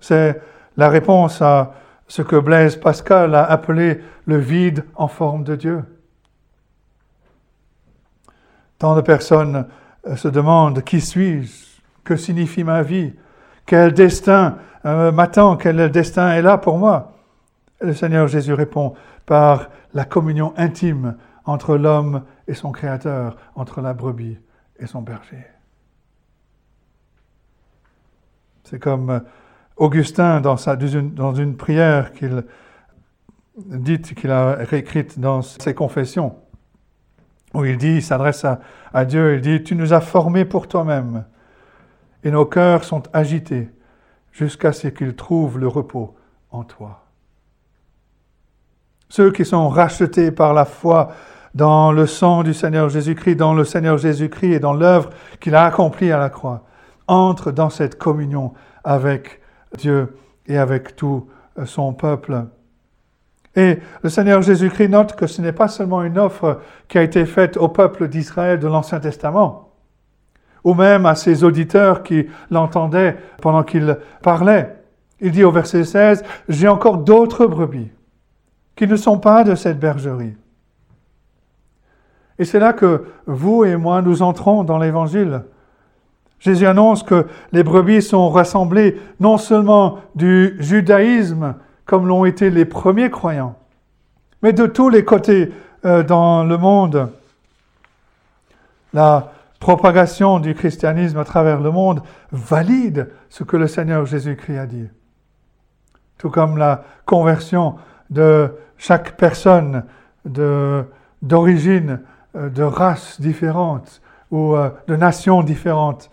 C'est 0.00 0.42
la 0.76 0.88
réponse 0.88 1.40
à 1.40 1.74
ce 2.08 2.22
que 2.22 2.36
Blaise 2.36 2.76
Pascal 2.76 3.34
a 3.34 3.44
appelé 3.44 4.00
le 4.26 4.38
vide 4.38 4.84
en 4.94 5.08
forme 5.08 5.44
de 5.44 5.56
Dieu. 5.56 5.84
Tant 8.78 8.94
de 8.96 9.00
personnes 9.00 9.66
euh, 10.06 10.16
se 10.16 10.28
demandent 10.28 10.82
qui 10.82 11.00
suis-je, 11.00 11.80
que 12.04 12.16
signifie 12.16 12.64
ma 12.64 12.82
vie, 12.82 13.14
quel 13.66 13.92
destin 13.92 14.58
euh, 14.84 15.12
m'attend, 15.12 15.56
quel 15.56 15.90
destin 15.90 16.32
est 16.32 16.42
là 16.42 16.58
pour 16.58 16.78
moi? 16.78 17.12
le 17.82 17.94
Seigneur 17.94 18.28
Jésus 18.28 18.54
répond 18.54 18.94
par 19.26 19.68
la 19.94 20.04
communion 20.04 20.54
intime 20.56 21.16
entre 21.44 21.76
l'homme 21.76 22.22
et 22.46 22.54
son 22.54 22.72
Créateur, 22.72 23.36
entre 23.54 23.80
la 23.80 23.94
brebis 23.94 24.38
et 24.78 24.86
son 24.86 25.02
berger. 25.02 25.44
C'est 28.64 28.78
comme 28.78 29.22
Augustin, 29.82 30.40
dans, 30.40 30.54
une, 31.34 31.56
prière 31.56 32.12
qu'il 32.12 32.44
dit, 33.56 34.00
qu'il 34.00 34.30
a 34.30 34.54
réécrite 34.54 35.18
dans 35.18 35.42
ses 35.42 35.74
confessions, 35.74 36.36
où 37.52 37.64
il 37.64 37.78
dit, 37.78 37.96
il 37.96 38.02
s'adresse 38.02 38.46
à, 38.92 39.04
Dieu, 39.04 39.34
il 39.34 39.40
dit, 39.40 39.64
Tu 39.64 39.74
nous 39.74 39.92
as 39.92 40.00
formés 40.00 40.44
pour 40.44 40.68
toi-même, 40.68 41.24
et 42.22 42.30
nos 42.30 42.46
cœurs 42.46 42.84
sont 42.84 43.02
agités 43.12 43.70
jusqu'à 44.30 44.72
ce 44.72 44.86
qu'ils 44.86 45.16
trouvent 45.16 45.58
le 45.58 45.66
repos 45.66 46.14
en 46.52 46.62
toi. 46.62 47.02
Ceux 49.08 49.32
qui 49.32 49.44
sont 49.44 49.68
rachetés 49.68 50.30
par 50.30 50.54
la 50.54 50.64
foi 50.64 51.10
dans 51.56 51.90
le 51.90 52.06
sang 52.06 52.44
du 52.44 52.54
Seigneur 52.54 52.88
Jésus-Christ, 52.88 53.34
dans 53.34 53.52
le 53.52 53.64
Seigneur 53.64 53.98
Jésus-Christ 53.98 54.52
et 54.52 54.60
dans 54.60 54.74
l'œuvre 54.74 55.10
qu'il 55.40 55.56
a 55.56 55.64
accomplie 55.64 56.12
à 56.12 56.18
la 56.18 56.30
croix, 56.30 56.66
entre 57.08 57.50
dans 57.50 57.68
cette 57.68 57.98
communion 57.98 58.52
avec 58.84 59.41
Dieu 59.76 60.16
et 60.46 60.58
avec 60.58 60.96
tout 60.96 61.26
son 61.64 61.92
peuple. 61.92 62.46
Et 63.54 63.78
le 64.02 64.08
Seigneur 64.08 64.40
Jésus-Christ 64.40 64.88
note 64.88 65.14
que 65.14 65.26
ce 65.26 65.42
n'est 65.42 65.52
pas 65.52 65.68
seulement 65.68 66.02
une 66.02 66.18
offre 66.18 66.60
qui 66.88 66.98
a 66.98 67.02
été 67.02 67.26
faite 67.26 67.56
au 67.56 67.68
peuple 67.68 68.08
d'Israël 68.08 68.58
de 68.58 68.66
l'Ancien 68.66 68.98
Testament, 69.00 69.72
ou 70.64 70.74
même 70.74 71.04
à 71.04 71.14
ses 71.14 71.44
auditeurs 71.44 72.02
qui 72.02 72.26
l'entendaient 72.50 73.16
pendant 73.42 73.62
qu'il 73.62 73.98
parlait. 74.22 74.76
Il 75.20 75.32
dit 75.32 75.44
au 75.44 75.52
verset 75.52 75.84
16, 75.84 76.24
J'ai 76.48 76.68
encore 76.68 76.98
d'autres 76.98 77.46
brebis 77.46 77.90
qui 78.74 78.86
ne 78.86 78.96
sont 78.96 79.18
pas 79.18 79.44
de 79.44 79.54
cette 79.54 79.78
bergerie. 79.78 80.34
Et 82.38 82.44
c'est 82.44 82.58
là 82.58 82.72
que 82.72 83.04
vous 83.26 83.64
et 83.64 83.76
moi, 83.76 84.00
nous 84.02 84.22
entrons 84.22 84.64
dans 84.64 84.78
l'Évangile. 84.78 85.42
Jésus 86.42 86.66
annonce 86.66 87.04
que 87.04 87.28
les 87.52 87.62
brebis 87.62 88.02
sont 88.02 88.28
rassemblées 88.28 89.00
non 89.20 89.38
seulement 89.38 89.98
du 90.16 90.56
judaïsme, 90.58 91.54
comme 91.86 92.08
l'ont 92.08 92.24
été 92.24 92.50
les 92.50 92.64
premiers 92.64 93.10
croyants, 93.10 93.54
mais 94.42 94.52
de 94.52 94.66
tous 94.66 94.88
les 94.88 95.04
côtés 95.04 95.52
euh, 95.84 96.02
dans 96.02 96.42
le 96.42 96.58
monde. 96.58 97.12
La 98.92 99.30
propagation 99.60 100.40
du 100.40 100.54
christianisme 100.54 101.18
à 101.18 101.24
travers 101.24 101.60
le 101.60 101.70
monde 101.70 102.02
valide 102.32 103.10
ce 103.28 103.44
que 103.44 103.56
le 103.56 103.68
Seigneur 103.68 104.04
Jésus-Christ 104.04 104.58
a 104.58 104.66
dit. 104.66 104.88
Tout 106.18 106.30
comme 106.30 106.58
la 106.58 106.82
conversion 107.06 107.76
de 108.10 108.52
chaque 108.78 109.16
personne 109.16 109.84
d'origine, 110.24 112.00
euh, 112.34 112.48
de, 112.48 112.64
race 112.64 113.20
différente 113.20 114.02
ou 114.32 114.56
euh, 114.56 114.70
de 114.88 114.96
nations 114.96 115.44
différentes 115.44 116.10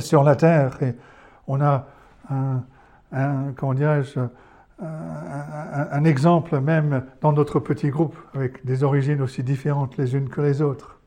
sur 0.00 0.22
la 0.24 0.36
terre. 0.36 0.82
Et 0.82 0.94
on 1.46 1.60
a 1.60 1.86
un, 2.30 2.62
un 3.12 3.52
un, 4.80 6.04
exemple 6.04 6.60
même 6.60 7.04
dans 7.20 7.32
notre 7.32 7.60
petit 7.60 7.90
groupe, 7.90 8.16
avec 8.34 8.64
des 8.66 8.82
origines 8.82 9.20
aussi 9.22 9.42
différentes 9.42 9.96
les 9.96 10.14
unes 10.14 10.28
que 10.28 10.40
les 10.40 10.62
autres. 10.62 10.98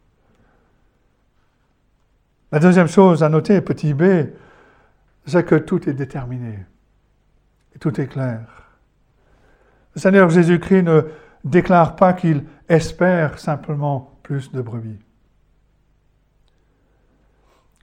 La 2.51 2.59
deuxième 2.59 2.87
chose 2.87 3.23
à 3.23 3.29
noter, 3.29 3.59
petit 3.61 3.93
b, 3.93 4.03
c'est 5.25 5.45
que 5.45 5.55
tout 5.55 5.89
est 5.89 5.93
déterminé. 5.93 6.59
Et 7.75 7.79
tout 7.79 7.99
est 7.99 8.07
clair. 8.07 8.41
Le 9.95 10.01
Seigneur 10.01 10.29
Jésus-Christ 10.29 10.83
ne 10.83 11.01
déclare 11.43 11.95
pas 11.95 12.13
qu'il 12.13 12.45
espère 12.69 13.37
simplement 13.37 14.17
plus 14.23 14.51
de 14.51 14.61
brebis. 14.61 14.99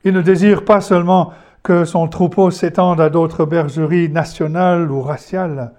Il 0.05 0.12
ne 0.12 0.23
désire 0.23 0.64
pas 0.64 0.81
seulement 0.81 1.33
que 1.62 1.85
son 1.85 2.09
troupeau 2.09 2.51
s'étende 2.51 3.01
à 3.01 3.09
d'autres 3.09 3.47
bergeries 3.47 4.11
nationales 4.11 4.90
ou 4.90 5.01
raciales. 5.01 5.73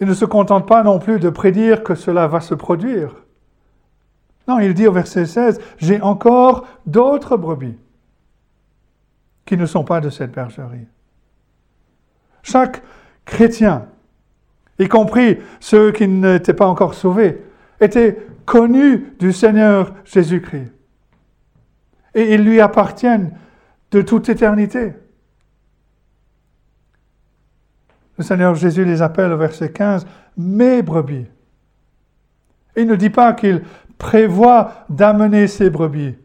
Il 0.00 0.08
ne 0.08 0.14
se 0.14 0.24
contente 0.24 0.66
pas 0.66 0.82
non 0.82 0.98
plus 0.98 1.20
de 1.20 1.30
prédire 1.30 1.84
que 1.84 1.94
cela 1.94 2.26
va 2.26 2.40
se 2.40 2.54
produire. 2.54 3.14
Non, 4.48 4.58
il 4.58 4.74
dit 4.74 4.86
au 4.86 4.92
verset 4.92 5.26
16, 5.26 5.60
J'ai 5.78 6.00
encore 6.00 6.66
d'autres 6.86 7.36
brebis 7.36 7.78
qui 9.46 9.56
ne 9.56 9.66
sont 9.66 9.84
pas 9.84 10.00
de 10.00 10.10
cette 10.10 10.32
bergerie. 10.32 10.86
Chaque 12.42 12.82
chrétien, 13.24 13.86
y 14.78 14.88
compris 14.88 15.38
ceux 15.60 15.92
qui 15.92 16.08
n'étaient 16.08 16.54
pas 16.54 16.66
encore 16.66 16.94
sauvés, 16.94 17.44
était 17.80 18.18
connu 18.46 19.14
du 19.18 19.32
Seigneur 19.32 19.92
Jésus-Christ. 20.04 20.72
Et 22.18 22.34
ils 22.34 22.42
lui 22.42 22.60
appartiennent 22.60 23.30
de 23.92 24.02
toute 24.02 24.28
éternité. 24.28 24.92
Le 28.16 28.24
Seigneur 28.24 28.56
Jésus 28.56 28.84
les 28.84 29.02
appelle 29.02 29.32
au 29.32 29.36
verset 29.36 29.70
15 29.70 30.04
mes 30.36 30.82
brebis. 30.82 31.26
Il 32.76 32.88
ne 32.88 32.96
dit 32.96 33.10
pas 33.10 33.34
qu'il 33.34 33.62
prévoit 33.98 34.84
d'amener 34.88 35.46
ses 35.46 35.70
brebis. 35.70 36.16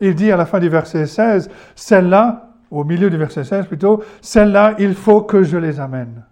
Il 0.00 0.14
dit 0.14 0.30
à 0.30 0.36
la 0.36 0.46
fin 0.46 0.60
du 0.60 0.68
verset 0.68 1.06
16, 1.06 1.50
celle-là, 1.74 2.50
au 2.70 2.84
milieu 2.84 3.10
du 3.10 3.16
verset 3.16 3.42
16 3.42 3.66
plutôt, 3.66 4.04
celle-là, 4.20 4.76
il 4.78 4.94
faut 4.94 5.22
que 5.22 5.42
je 5.42 5.56
les 5.56 5.80
amène. 5.80 6.24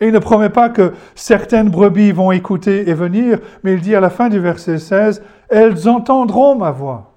Et 0.00 0.06
il 0.06 0.12
ne 0.12 0.18
promet 0.18 0.50
pas 0.50 0.68
que 0.68 0.92
certaines 1.14 1.70
brebis 1.70 2.12
vont 2.12 2.30
écouter 2.30 2.88
et 2.88 2.94
venir, 2.94 3.38
mais 3.64 3.74
il 3.74 3.80
dit 3.80 3.94
à 3.94 4.00
la 4.00 4.10
fin 4.10 4.28
du 4.28 4.38
verset 4.38 4.78
16, 4.78 5.22
elles 5.48 5.88
entendront 5.88 6.56
ma 6.56 6.70
voix. 6.70 7.16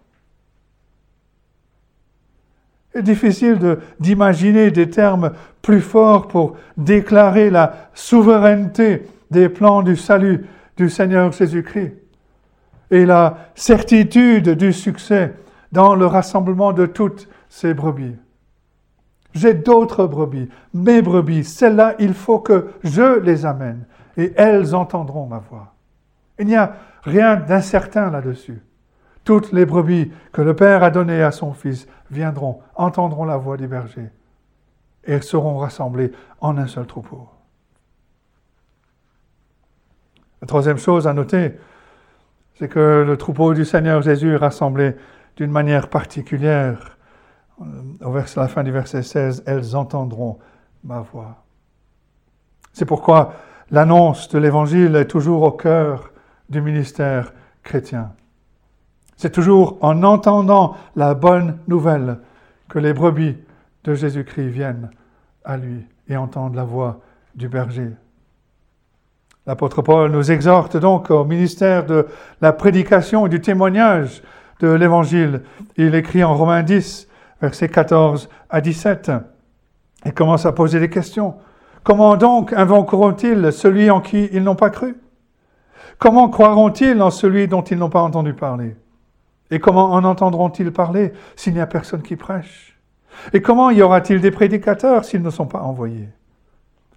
C'est 2.94 3.04
difficile 3.04 3.78
d'imaginer 4.00 4.72
des 4.72 4.90
termes 4.90 5.32
plus 5.62 5.82
forts 5.82 6.28
pour 6.28 6.58
déclarer 6.76 7.50
la 7.50 7.90
souveraineté 7.94 9.04
des 9.30 9.48
plans 9.48 9.82
du 9.82 9.96
salut 9.96 10.46
du 10.76 10.90
Seigneur 10.90 11.32
Jésus-Christ 11.32 11.94
et 12.90 13.06
la 13.06 13.38
certitude 13.56 14.50
du 14.50 14.74
succès 14.74 15.34
dans 15.72 15.96
le 15.96 16.06
rassemblement 16.06 16.74
de 16.74 16.86
toutes 16.86 17.30
ces 17.48 17.74
brebis. 17.74 18.16
J'ai 19.34 19.54
d'autres 19.54 20.08
brebis, 20.08 20.50
mes 20.74 21.02
brebis, 21.02 21.44
celles-là, 21.44 21.96
il 22.00 22.14
faut 22.14 22.40
que 22.40 22.72
je 22.84 23.20
les 23.20 23.46
amène 23.46 23.86
et 24.18 24.34
elles 24.36 24.76
entendront 24.76 25.26
ma 25.26 25.40
voix. 25.40 25.74
Il 26.38 26.48
n'y 26.48 26.56
a 26.56 26.76
rien 27.04 27.38
d'incertain 27.38 28.12
là-dessus. 28.12 28.62
Toutes 29.24 29.52
les 29.52 29.66
brebis 29.66 30.12
que 30.32 30.42
le 30.42 30.56
Père 30.56 30.84
a 30.84 30.90
données 30.90 31.22
à 31.22 31.32
son 31.32 31.54
Fils 31.54 31.88
viendront, 32.10 32.60
entendront 32.76 33.26
la 33.26 33.38
voix 33.38 33.58
du 33.58 33.68
berger 33.68 34.10
et 35.06 35.22
seront 35.22 35.58
rassemblées 35.58 36.12
en 36.42 36.58
un 36.58 36.68
seul 36.68 36.86
troupeau. 36.86 37.30
La 40.42 40.48
troisième 40.48 40.78
chose 40.78 41.08
à 41.08 41.14
noter, 41.14 41.54
c'est 42.56 42.68
que 42.68 43.04
le 43.08 43.18
troupeau 43.18 43.54
du 43.54 43.64
Seigneur 43.64 44.02
Jésus 44.02 44.34
est 44.34 44.38
rassemblé 44.38 44.96
d'une 45.36 45.52
manière 45.52 45.88
particulière. 45.88 46.98
Au 48.04 48.12
vers, 48.12 48.26
la 48.36 48.48
fin 48.48 48.64
du 48.64 48.72
verset 48.72 49.04
16, 49.04 49.44
elles 49.46 49.76
entendront 49.76 50.40
ma 50.84 51.02
voix. 51.02 51.44
C'est 52.74 52.86
pourquoi 52.86 53.34
l'annonce 53.70 54.30
de 54.30 54.40
l'Évangile 54.40 54.96
est 54.96 55.06
toujours 55.06 55.44
au 55.44 55.52
cœur 55.52 56.12
du 56.50 56.62
ministère 56.62 57.34
chrétien. 57.64 58.14
C'est 59.16 59.32
toujours 59.32 59.78
en 59.82 60.04
entendant 60.04 60.76
la 60.96 61.14
bonne 61.14 61.60
nouvelle 61.68 62.20
que 62.70 62.80
les 62.80 62.94
brebis 62.94 63.38
de 63.84 63.94
Jésus-Christ 63.94 64.48
viennent 64.48 64.90
à 65.46 65.58
lui 65.58 65.86
et 66.08 66.18
entendent 66.18 66.56
la 66.56 66.64
voix 66.64 67.02
du 67.36 67.48
berger. 67.48 67.92
L'apôtre 69.46 69.82
Paul 69.82 70.12
nous 70.12 70.32
exhorte 70.32 70.78
donc 70.78 71.10
au 71.10 71.26
ministère 71.26 71.86
de 71.86 72.08
la 72.42 72.54
prédication 72.54 73.26
et 73.26 73.30
du 73.30 73.42
témoignage 73.42 74.22
de 74.60 74.70
l'Évangile. 74.70 75.42
Il 75.78 75.96
écrit 75.96 76.24
en 76.24 76.36
Romains 76.36 76.64
10, 76.64 77.08
versets 77.42 77.70
14 77.70 78.30
à 78.50 78.62
17, 78.62 79.12
et 80.06 80.12
commence 80.12 80.46
à 80.46 80.52
poser 80.52 80.80
des 80.80 80.90
questions. 80.90 81.36
Comment 81.84 82.16
donc 82.16 82.54
invoqueront-ils 82.54 83.52
celui 83.52 83.90
en 83.90 84.02
qui 84.02 84.30
ils 84.32 84.44
n'ont 84.44 84.56
pas 84.56 84.70
cru? 84.70 84.98
Comment 85.98 86.30
croiront-ils 86.30 87.02
en 87.02 87.10
celui 87.10 87.48
dont 87.48 87.62
ils 87.62 87.78
n'ont 87.78 87.90
pas 87.90 88.02
entendu 88.02 88.34
parler? 88.34 88.76
Et 89.50 89.60
comment 89.60 89.92
en 89.92 90.04
entendront-ils 90.04 90.72
parler 90.72 91.14
s'il 91.36 91.54
n'y 91.54 91.60
a 91.60 91.68
personne 91.68 92.02
qui 92.02 92.16
prêche? 92.16 92.80
Et 93.34 93.42
comment 93.42 93.70
y 93.70 93.82
aura-t-il 93.82 94.22
des 94.22 94.32
prédicateurs 94.32 95.06
s'ils 95.06 95.22
ne 95.22 95.30
sont 95.30 95.48
pas 95.48 95.62
envoyés? 95.62 96.10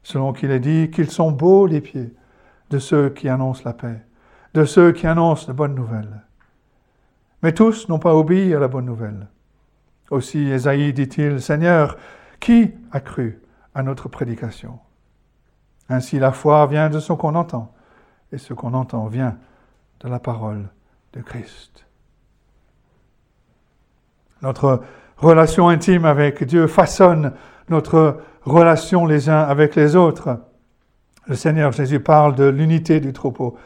Selon 0.03 0.33
qu'il 0.33 0.51
est 0.51 0.61
dit 0.61 0.91
qu'ils 0.91 1.11
sont 1.11 1.33
beaux 1.33 1.67
les 1.67 1.81
pieds 1.81 2.15
de 2.71 2.79
ceux 2.79 3.11
qui 3.11 3.29
annoncent 3.29 3.63
la 3.65 3.73
paix, 3.73 4.03
de 4.55 4.65
ceux 4.65 4.93
qui 4.93 5.07
annoncent 5.07 5.47
de 5.49 5.53
bonnes 5.53 5.75
nouvelles. 5.75 6.23
Mais 7.42 7.53
tous 7.53 7.88
n'ont 7.88 7.99
pas 7.99 8.15
obéi 8.15 8.55
à 8.55 8.61
la 8.61 8.69
bonne 8.69 8.87
nouvelle. 8.87 9.29
Aussi 10.11 10.50
Esaïe 10.50 10.92
dit-il, 10.92 11.40
Seigneur, 11.40 11.96
qui 12.40 12.73
a 12.92 13.00
cru 13.00 13.40
à 13.75 13.83
notre 13.83 14.09
prédication? 14.09 14.79
Ainsi 15.88 16.19
la 16.19 16.33
foi 16.33 16.67
vient 16.67 16.90
de 16.90 17.00
ce 17.00 17.13
qu'on 17.13 17.35
entend, 17.35 17.73
et 18.33 18.38
ce 18.38 18.55
qu'on 18.55 18.75
entend 18.75 19.07
vient 19.07 19.38
de 20.00 20.09
la 20.09 20.19
parole 20.19 20.69
de 21.13 21.21
Christ. 21.21 21.87
Notre 24.42 24.83
relation 25.17 25.69
intime 25.69 26.05
avec 26.05 26.44
Dieu 26.44 26.67
façonne 26.67 27.33
notre 27.69 28.21
relation 28.42 29.07
les 29.07 29.31
uns 29.31 29.40
avec 29.40 29.75
les 29.75 29.96
autres. 29.96 30.40
Le 31.27 31.35
Seigneur 31.35 31.73
Jésus 31.73 32.00
parle 32.00 32.35
de 32.35 32.44
l'unité 32.44 33.00
du 33.00 33.13
troupeau 33.13 33.57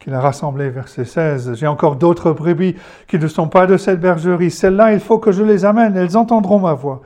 qu'il 0.00 0.14
a 0.14 0.20
rassemblé, 0.20 0.70
verset 0.70 1.04
16. 1.04 1.54
J'ai 1.54 1.66
encore 1.66 1.96
d'autres 1.96 2.32
brebis 2.32 2.74
qui 3.06 3.18
ne 3.18 3.28
sont 3.28 3.48
pas 3.48 3.66
de 3.66 3.76
cette 3.76 4.00
bergerie. 4.00 4.50
Celles-là, 4.50 4.94
il 4.94 5.00
faut 5.00 5.18
que 5.18 5.30
je 5.30 5.44
les 5.44 5.64
amène. 5.64 5.96
Elles 5.96 6.16
entendront 6.16 6.58
ma 6.58 6.72
voix. 6.72 7.02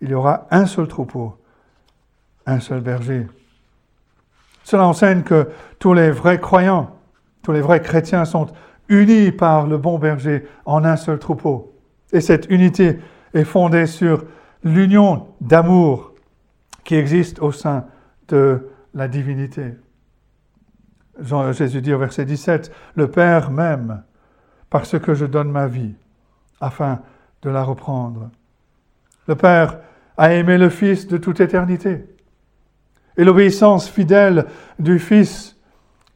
Il 0.00 0.10
y 0.10 0.14
aura 0.14 0.46
un 0.50 0.66
seul 0.66 0.88
troupeau, 0.88 1.36
un 2.44 2.58
seul 2.58 2.80
berger. 2.80 3.26
Cela 4.64 4.86
enseigne 4.86 5.22
que 5.22 5.48
tous 5.78 5.94
les 5.94 6.10
vrais 6.10 6.40
croyants, 6.40 6.90
tous 7.42 7.52
les 7.52 7.60
vrais 7.60 7.80
chrétiens 7.80 8.24
sont 8.24 8.48
unis 8.88 9.30
par 9.30 9.66
le 9.66 9.78
bon 9.78 9.98
berger 9.98 10.46
en 10.66 10.84
un 10.84 10.96
seul 10.96 11.18
troupeau 11.18 11.72
Et 12.12 12.20
cette 12.20 12.50
unité 12.50 12.98
est 13.32 13.44
fondée 13.44 13.86
sur 13.86 14.24
l'union 14.64 15.28
d'amour 15.40 16.12
qui 16.82 16.96
existe 16.96 17.40
au 17.40 17.52
sein 17.52 17.84
de 18.28 18.70
la 18.92 19.06
divinité. 19.06 19.74
Jésus 21.52 21.80
dit 21.80 21.92
au 21.92 21.98
verset 21.98 22.24
17, 22.24 22.72
Le 22.94 23.08
Père 23.08 23.50
m'aime 23.50 24.02
parce 24.70 24.98
que 24.98 25.14
je 25.14 25.26
donne 25.26 25.50
ma 25.50 25.66
vie 25.66 25.94
afin 26.60 27.00
de 27.42 27.50
la 27.50 27.62
reprendre. 27.62 28.30
Le 29.28 29.36
Père 29.36 29.78
a 30.16 30.32
aimé 30.32 30.58
le 30.58 30.68
Fils 30.68 31.06
de 31.06 31.16
toute 31.16 31.40
éternité. 31.40 32.04
Et 33.16 33.24
l'obéissance 33.24 33.88
fidèle 33.88 34.46
du 34.78 34.98
Fils 34.98 35.56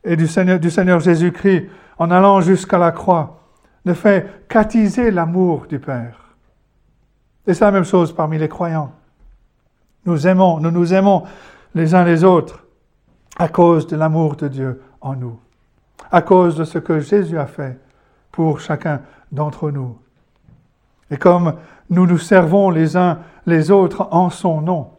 et 0.05 0.16
du 0.16 0.26
Seigneur, 0.26 0.59
du 0.59 0.70
Seigneur 0.70 1.01
Jésus-Christ 1.01 1.68
en 1.99 2.11
allant 2.11 2.40
jusqu'à 2.40 2.78
la 2.78 2.92
croix 2.92 3.40
ne 3.84 3.94
fait 3.94 4.46
qu'attiser 4.49 5.11
l'amour 5.11 5.66
du 5.68 5.78
Père. 5.78 6.34
Et 7.46 7.55
c'est 7.55 7.64
la 7.64 7.70
même 7.70 7.84
chose 7.84 8.12
parmi 8.12 8.38
les 8.38 8.49
croyants. 8.49 8.92
Nous 10.05 10.26
aimons, 10.26 10.61
nous 10.61 10.70
nous 10.70 10.92
aimons 10.92 11.24
les 11.74 11.94
uns 11.94 12.05
les 12.05 12.24
autres 12.24 12.64
à 13.38 13.49
cause 13.49 13.86
de 13.86 13.96
l'amour 13.96 14.36
de 14.36 14.49
Dieu 14.49 14.82
en 15.01 15.14
nous, 15.14 15.38
à 16.11 16.22
cause 16.22 16.57
de 16.57 16.64
ce 16.64 16.78
que 16.78 17.01
Jésus 17.01 17.38
a 17.38 17.46
fait 17.46 17.78
pour 18.32 18.61
chacun 18.61 19.03
d'entre 19.32 19.70
nous. 19.70 19.99
Et 21.11 21.16
comme 21.16 21.55
nous 21.90 22.07
nous 22.07 22.18
servons 22.18 22.70
les 22.70 22.96
uns 22.96 23.20
les 23.46 23.70
autres 23.70 24.09
en 24.11 24.30
son 24.30 24.61
nom, 24.61 24.90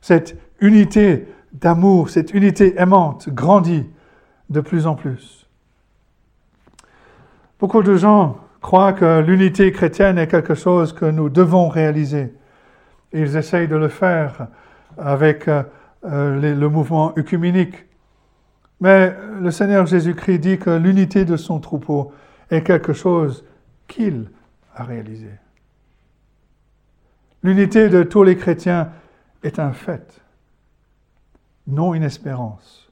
cette 0.00 0.36
unité 0.60 1.28
d'amour, 1.52 2.10
cette 2.10 2.34
unité 2.34 2.80
aimante 2.80 3.28
grandit 3.28 3.86
de 4.50 4.60
plus 4.60 4.86
en 4.86 4.94
plus. 4.94 5.46
Beaucoup 7.60 7.82
de 7.82 7.94
gens 7.94 8.38
croient 8.60 8.92
que 8.92 9.20
l'unité 9.20 9.70
chrétienne 9.72 10.18
est 10.18 10.26
quelque 10.26 10.54
chose 10.54 10.92
que 10.92 11.04
nous 11.04 11.28
devons 11.28 11.68
réaliser. 11.68 12.32
Ils 13.12 13.36
essayent 13.36 13.68
de 13.68 13.76
le 13.76 13.88
faire 13.88 14.48
avec 14.98 15.48
euh, 15.48 15.62
le 16.02 16.68
mouvement 16.68 17.12
œcuménique. 17.16 17.84
Mais 18.82 19.14
le 19.40 19.52
Seigneur 19.52 19.86
Jésus-Christ 19.86 20.40
dit 20.40 20.58
que 20.58 20.70
l'unité 20.70 21.24
de 21.24 21.36
son 21.36 21.60
troupeau 21.60 22.12
est 22.50 22.62
quelque 22.62 22.92
chose 22.92 23.44
qu'il 23.86 24.28
a 24.74 24.82
réalisé. 24.82 25.30
L'unité 27.44 27.88
de 27.88 28.02
tous 28.02 28.24
les 28.24 28.36
chrétiens 28.36 28.88
est 29.44 29.60
un 29.60 29.70
fait, 29.70 30.20
non 31.68 31.94
une 31.94 32.02
espérance. 32.02 32.90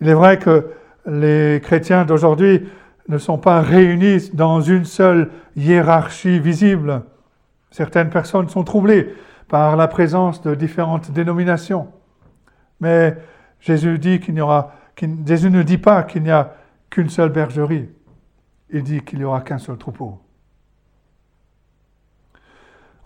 Il 0.00 0.08
est 0.08 0.14
vrai 0.14 0.40
que 0.40 0.72
les 1.06 1.60
chrétiens 1.62 2.04
d'aujourd'hui 2.04 2.68
ne 3.06 3.18
sont 3.18 3.38
pas 3.38 3.60
réunis 3.60 4.30
dans 4.32 4.60
une 4.60 4.86
seule 4.86 5.30
hiérarchie 5.54 6.40
visible. 6.40 7.02
Certaines 7.70 8.10
personnes 8.10 8.48
sont 8.48 8.64
troublées 8.64 9.14
par 9.46 9.76
la 9.76 9.86
présence 9.86 10.42
de 10.42 10.56
différentes 10.56 11.12
dénominations. 11.12 11.86
Mais 12.80 13.16
Jésus 13.64 13.98
dit 13.98 14.20
qu'il 14.20 14.34
n'y 14.34 14.42
aura, 14.42 14.74
Jésus 15.26 15.50
ne 15.50 15.62
dit 15.62 15.78
pas 15.78 16.02
qu'il 16.02 16.22
n'y 16.22 16.30
a 16.30 16.54
qu'une 16.90 17.08
seule 17.08 17.30
bergerie. 17.30 17.88
Il 18.70 18.82
dit 18.82 19.00
qu'il 19.00 19.18
n'y 19.18 19.24
aura 19.24 19.40
qu'un 19.40 19.56
seul 19.56 19.78
troupeau. 19.78 20.20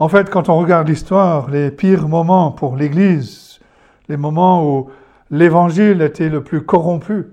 En 0.01 0.09
fait, 0.09 0.29
quand 0.31 0.49
on 0.49 0.59
regarde 0.59 0.89
l'histoire, 0.89 1.49
les 1.49 1.71
pires 1.71 2.09
moments 2.09 2.51
pour 2.51 2.77
l'Église, 2.77 3.61
les 4.09 4.17
moments 4.17 4.69
où 4.69 4.91
l'Évangile 5.31 6.03
était 6.03 6.29
le 6.29 6.43
plus 6.43 6.65
corrompu, 6.65 7.27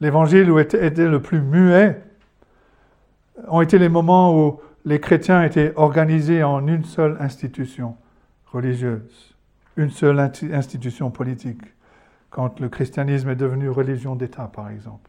l'Évangile 0.00 0.50
où 0.50 0.58
était, 0.58 0.86
était 0.86 1.08
le 1.08 1.20
plus 1.20 1.42
muet, 1.42 2.02
ont 3.48 3.60
été 3.60 3.78
les 3.78 3.90
moments 3.90 4.34
où 4.34 4.60
les 4.86 4.98
chrétiens 4.98 5.42
étaient 5.42 5.74
organisés 5.76 6.42
en 6.42 6.66
une 6.66 6.84
seule 6.84 7.18
institution 7.20 7.96
religieuse, 8.50 9.34
une 9.76 9.90
seule 9.90 10.18
institution 10.52 11.10
politique, 11.10 11.62
quand 12.34 12.58
le 12.58 12.68
christianisme 12.68 13.28
est 13.28 13.36
devenu 13.36 13.70
religion 13.70 14.16
d'État, 14.16 14.50
par 14.52 14.68
exemple. 14.68 15.08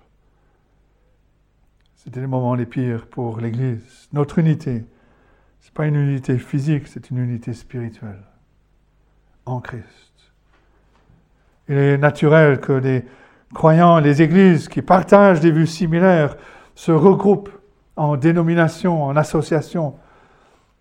C'était 1.96 2.20
les 2.20 2.28
moments 2.28 2.54
les 2.54 2.68
pires 2.68 3.08
pour 3.08 3.40
l'Église. 3.40 4.08
Notre 4.14 4.38
unité, 4.38 4.86
ce 5.60 5.68
n'est 5.68 5.74
pas 5.74 5.88
une 5.88 5.96
unité 5.96 6.38
physique, 6.38 6.88
c'est 6.88 7.10
une 7.10 7.18
unité 7.18 7.54
spirituelle 7.54 8.22
en 9.48 9.60
Christ. 9.60 10.32
Il 11.68 11.78
est 11.78 11.98
naturel 11.98 12.60
que 12.60 12.74
les 12.74 13.04
croyants, 13.56 13.98
les 13.98 14.22
églises 14.22 14.68
qui 14.68 14.84
partagent 14.84 15.40
des 15.40 15.52
vues 15.52 15.66
similaires 15.66 16.38
se 16.76 16.92
regroupent 16.92 17.50
en 17.96 18.18
dénominations, 18.18 19.04
en 19.04 19.16
associations. 19.16 19.96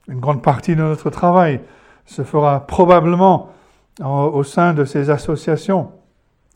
Une 0.09 0.21
grande 0.21 0.43
partie 0.43 0.77
de 0.77 0.83
notre 0.83 1.09
travail 1.09 1.63
se 2.05 2.23
fera 2.23 2.67
probablement 2.67 3.49
au 4.03 4.43
sein 4.43 4.75
de 4.75 4.85
ces 4.85 5.09
associations, 5.09 5.91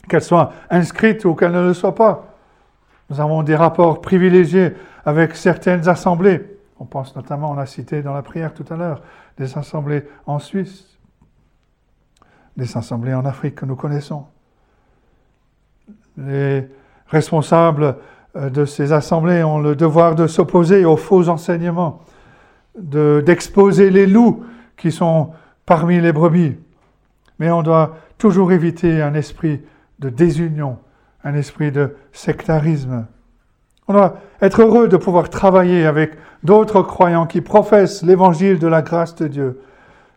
qu'elles 0.08 0.22
soient 0.22 0.52
inscrites 0.70 1.24
ou 1.24 1.34
qu'elles 1.34 1.52
ne 1.52 1.62
le 1.62 1.74
soient 1.74 1.94
pas. 1.94 2.34
Nous 3.10 3.20
avons 3.20 3.42
des 3.42 3.56
rapports 3.56 4.00
privilégiés 4.00 4.74
avec 5.04 5.34
certaines 5.34 5.88
assemblées. 5.88 6.58
On 6.80 6.84
pense 6.84 7.16
notamment, 7.16 7.50
on 7.50 7.58
a 7.58 7.66
cité 7.66 8.02
dans 8.02 8.14
la 8.14 8.22
prière 8.22 8.54
tout 8.54 8.64
à 8.70 8.76
l'heure, 8.76 9.02
des 9.38 9.56
assemblées 9.56 10.04
en 10.26 10.38
Suisse, 10.38 10.98
des 12.56 12.76
assemblées 12.76 13.14
en 13.14 13.24
Afrique 13.24 13.56
que 13.56 13.66
nous 13.66 13.76
connaissons. 13.76 14.26
Les 16.16 16.68
responsables 17.06 17.96
euh, 18.36 18.50
de 18.50 18.64
ces 18.64 18.92
assemblées 18.92 19.42
ont 19.42 19.58
le 19.58 19.74
devoir 19.74 20.14
de 20.14 20.26
s'opposer 20.26 20.84
aux 20.84 20.96
faux 20.96 21.28
enseignements, 21.28 22.02
d'exposer 22.76 23.90
les 23.90 24.06
loups 24.06 24.44
qui 24.76 24.92
sont 24.92 25.30
parmi 25.66 26.00
les 26.00 26.12
brebis. 26.12 26.56
Mais 27.38 27.50
on 27.50 27.62
doit 27.62 27.96
toujours 28.18 28.52
éviter 28.52 29.02
un 29.02 29.14
esprit 29.14 29.60
de 29.98 30.08
désunion, 30.08 30.78
un 31.24 31.34
esprit 31.34 31.72
de 31.72 31.96
sectarisme. 32.12 33.06
On 33.86 33.92
doit 33.92 34.18
être 34.40 34.62
heureux 34.62 34.88
de 34.88 34.96
pouvoir 34.96 35.30
travailler 35.30 35.86
avec 35.86 36.12
d'autres 36.42 36.82
croyants 36.82 37.26
qui 37.26 37.40
professent 37.40 38.02
l'évangile 38.02 38.58
de 38.58 38.68
la 38.68 38.82
grâce 38.82 39.14
de 39.16 39.28
Dieu 39.28 39.60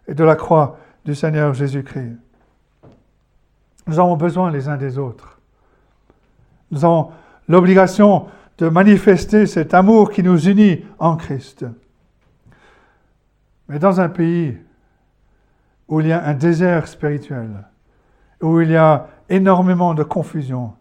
et 0.08 0.14
de 0.14 0.24
la 0.24 0.36
croix 0.36 0.78
du 1.06 1.16
Seigneur 1.16 1.54
Jésus-Christ. 1.54 2.18
Nous 3.88 4.00
avons 4.00 4.16
besoin 4.16 4.52
les 4.52 4.68
uns 4.68 4.78
des 4.78 4.98
autres. 4.98 5.40
Nous 6.70 6.86
avons 6.86 7.12
l'obligation 7.48 8.28
de 8.58 8.70
manifester 8.70 9.48
cet 9.48 9.74
amour 9.74 10.12
qui 10.12 10.22
nous 10.22 10.48
unit 10.48 10.86
en 11.00 11.18
Christ. 11.18 11.66
Mais 13.68 13.80
dans 13.80 14.00
un 14.00 14.10
pays 14.10 14.58
où 15.88 16.00
il 16.00 16.08
y 16.08 16.12
a 16.12 16.24
un 16.24 16.34
désert 16.34 16.88
spirituel, 16.88 17.50
où 18.42 18.62
il 18.62 18.72
y 18.72 18.76
a 18.76 19.08
énormément 19.32 19.94
de 19.94 20.04
confusion, 20.04 20.74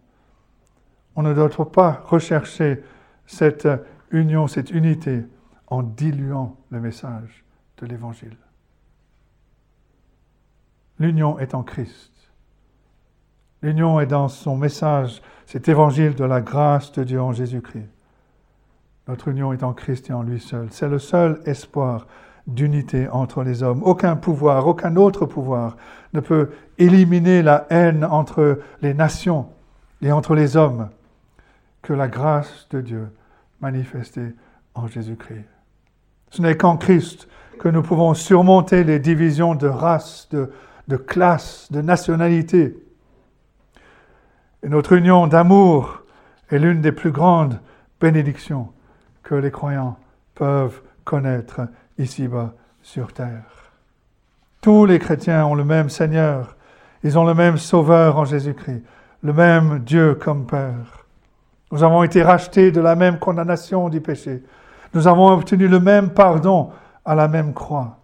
on 1.15 1.23
ne 1.23 1.33
doit 1.33 1.71
pas 1.71 2.03
rechercher 2.05 2.83
cette 3.25 3.67
union, 4.11 4.47
cette 4.47 4.71
unité 4.71 5.23
en 5.67 5.83
diluant 5.83 6.57
le 6.69 6.79
message 6.79 7.43
de 7.77 7.85
l'Évangile. 7.85 8.37
L'union 10.99 11.39
est 11.39 11.55
en 11.55 11.63
Christ. 11.63 12.11
L'union 13.61 13.99
est 13.99 14.07
dans 14.07 14.27
son 14.27 14.57
message, 14.57 15.21
cet 15.45 15.69
évangile 15.69 16.15
de 16.15 16.23
la 16.23 16.41
grâce 16.41 16.91
de 16.91 17.03
Dieu 17.03 17.21
en 17.21 17.31
Jésus-Christ. 17.31 17.89
Notre 19.07 19.29
union 19.29 19.53
est 19.53 19.63
en 19.63 19.73
Christ 19.73 20.09
et 20.09 20.13
en 20.13 20.23
lui 20.23 20.39
seul. 20.39 20.67
C'est 20.71 20.87
le 20.87 20.99
seul 20.99 21.41
espoir 21.45 22.07
d'unité 22.47 23.07
entre 23.09 23.43
les 23.43 23.63
hommes. 23.63 23.81
Aucun 23.83 24.15
pouvoir, 24.15 24.67
aucun 24.67 24.95
autre 24.95 25.25
pouvoir 25.25 25.77
ne 26.13 26.19
peut 26.19 26.51
éliminer 26.77 27.41
la 27.41 27.65
haine 27.69 28.03
entre 28.03 28.59
les 28.81 28.93
nations 28.93 29.47
et 30.01 30.11
entre 30.11 30.35
les 30.35 30.57
hommes 30.57 30.89
que 31.81 31.93
la 31.93 32.07
grâce 32.07 32.67
de 32.71 32.81
Dieu 32.81 33.07
manifestée 33.61 34.33
en 34.73 34.87
Jésus-Christ. 34.87 35.45
Ce 36.29 36.41
n'est 36.41 36.57
qu'en 36.57 36.77
Christ 36.77 37.27
que 37.59 37.69
nous 37.69 37.83
pouvons 37.83 38.13
surmonter 38.13 38.83
les 38.83 38.99
divisions 38.99 39.53
de 39.53 39.67
race, 39.67 40.27
de, 40.31 40.51
de 40.87 40.97
classe, 40.97 41.67
de 41.71 41.81
nationalité. 41.81 42.75
Et 44.63 44.69
notre 44.69 44.93
union 44.93 45.27
d'amour 45.27 46.03
est 46.49 46.59
l'une 46.59 46.81
des 46.81 46.91
plus 46.91 47.11
grandes 47.11 47.59
bénédictions 47.99 48.69
que 49.23 49.35
les 49.35 49.51
croyants 49.51 49.97
peuvent 50.35 50.81
connaître 51.03 51.61
ici-bas 51.97 52.53
sur 52.81 53.13
terre. 53.13 53.71
Tous 54.61 54.85
les 54.85 54.99
chrétiens 54.99 55.45
ont 55.45 55.55
le 55.55 55.63
même 55.63 55.89
Seigneur, 55.89 56.55
ils 57.03 57.17
ont 57.17 57.25
le 57.25 57.33
même 57.33 57.57
Sauveur 57.57 58.17
en 58.17 58.25
Jésus-Christ, 58.25 58.83
le 59.23 59.33
même 59.33 59.79
Dieu 59.79 60.15
comme 60.15 60.45
Père. 60.45 61.05
Nous 61.71 61.83
avons 61.83 62.03
été 62.03 62.21
rachetés 62.21 62.71
de 62.71 62.81
la 62.81 62.95
même 62.95 63.17
condamnation 63.17 63.89
du 63.89 64.01
péché. 64.01 64.43
Nous 64.93 65.07
avons 65.07 65.31
obtenu 65.31 65.67
le 65.67 65.79
même 65.79 66.11
pardon 66.11 66.69
à 67.05 67.15
la 67.15 67.27
même 67.27 67.53
croix. 67.53 67.99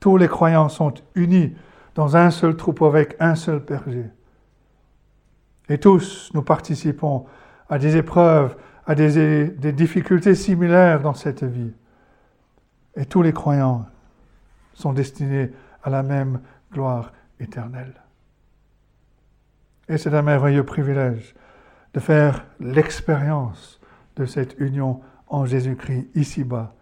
Tous 0.00 0.16
les 0.16 0.28
croyants 0.28 0.68
sont 0.68 0.94
unis 1.14 1.54
dans 1.94 2.16
un 2.16 2.30
seul 2.30 2.56
troupeau 2.56 2.86
avec 2.86 3.16
un 3.18 3.34
seul 3.34 3.58
berger. 3.58 4.06
Et 5.68 5.78
tous, 5.78 6.30
nous 6.32 6.42
participons 6.42 7.26
à 7.68 7.78
des 7.78 7.96
épreuves, 7.96 8.56
à 8.86 8.94
des, 8.94 9.48
des 9.48 9.72
difficultés 9.72 10.34
similaires 10.34 11.00
dans 11.00 11.14
cette 11.14 11.44
vie. 11.44 11.72
Et 12.98 13.06
tous 13.06 13.22
les 13.22 13.32
croyants 13.32 13.86
sont 14.74 14.92
destinés 14.92 15.52
à 15.84 15.88
la 15.88 16.02
même 16.02 16.40
gloire 16.72 17.12
éternelle. 17.38 17.94
Et 19.88 19.96
c'est 19.96 20.12
un 20.12 20.22
merveilleux 20.22 20.64
privilège 20.64 21.34
de 21.94 22.00
faire 22.00 22.44
l'expérience 22.58 23.80
de 24.16 24.26
cette 24.26 24.58
union 24.58 25.00
en 25.28 25.46
Jésus-Christ 25.46 26.08
ici-bas, 26.16 26.74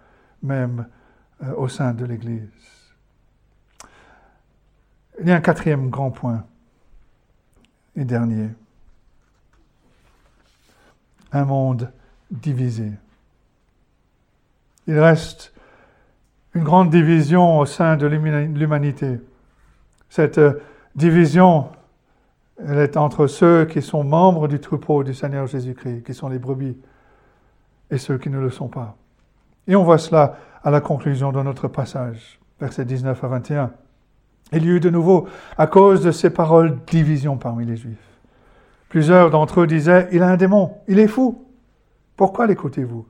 même 0.42 0.86
euh, 1.42 1.54
au 1.54 1.68
sein 1.68 1.92
de 1.92 2.06
l'Église. 2.06 2.48
Il 5.20 5.28
y 5.28 5.30
a 5.30 5.36
un 5.36 5.40
quatrième 5.40 5.90
grand 5.90 6.10
point 6.10 6.44
et 7.94 8.04
dernier. 8.04 8.48
Un 11.32 11.44
monde 11.44 11.92
divisé. 12.30 12.92
Il 14.86 14.98
reste 14.98 15.52
une 16.56 16.64
grande 16.64 16.88
division 16.88 17.58
au 17.58 17.66
sein 17.66 17.96
de 17.96 18.06
l'humanité. 18.06 19.20
Cette 20.08 20.38
euh, 20.38 20.54
division, 20.94 21.68
elle 22.66 22.78
est 22.78 22.96
entre 22.96 23.26
ceux 23.26 23.66
qui 23.66 23.82
sont 23.82 24.02
membres 24.02 24.48
du 24.48 24.58
troupeau 24.58 25.04
du 25.04 25.12
Seigneur 25.12 25.46
Jésus-Christ, 25.46 26.02
qui 26.04 26.14
sont 26.14 26.30
les 26.30 26.38
brebis, 26.38 26.78
et 27.90 27.98
ceux 27.98 28.16
qui 28.16 28.30
ne 28.30 28.38
le 28.38 28.48
sont 28.48 28.68
pas. 28.68 28.96
Et 29.68 29.76
on 29.76 29.84
voit 29.84 29.98
cela 29.98 30.36
à 30.64 30.70
la 30.70 30.80
conclusion 30.80 31.30
de 31.30 31.42
notre 31.42 31.68
passage, 31.68 32.40
versets 32.58 32.86
19 32.86 33.22
à 33.22 33.28
21. 33.28 33.70
Il 34.52 34.64
y 34.64 34.68
eut 34.68 34.80
de 34.80 34.88
nouveau, 34.88 35.28
à 35.58 35.66
cause 35.66 36.02
de 36.02 36.10
ces 36.10 36.30
paroles, 36.30 36.78
division 36.86 37.36
parmi 37.36 37.66
les 37.66 37.76
Juifs. 37.76 37.98
Plusieurs 38.88 39.28
d'entre 39.30 39.60
eux 39.60 39.66
disaient, 39.66 40.08
il 40.10 40.22
a 40.22 40.28
un 40.28 40.38
démon, 40.38 40.78
il 40.88 41.00
est 41.00 41.08
fou. 41.08 41.44
Pourquoi 42.16 42.46
l'écoutez-vous? 42.46 43.06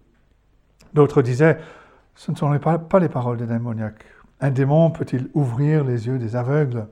D'autres 0.94 1.22
disaient, 1.22 1.58
ce 2.16 2.30
ne 2.30 2.36
sont 2.36 2.58
pas, 2.58 2.98
les 2.98 3.08
paroles 3.08 3.36
des 3.36 3.46
démoniaques. 3.46 4.04
Un 4.40 4.50
démon 4.50 4.90
peut-il 4.90 5.28
ouvrir 5.34 5.84
les 5.84 6.06
yeux 6.06 6.18
des 6.18 6.34
aveugles? 6.34 6.86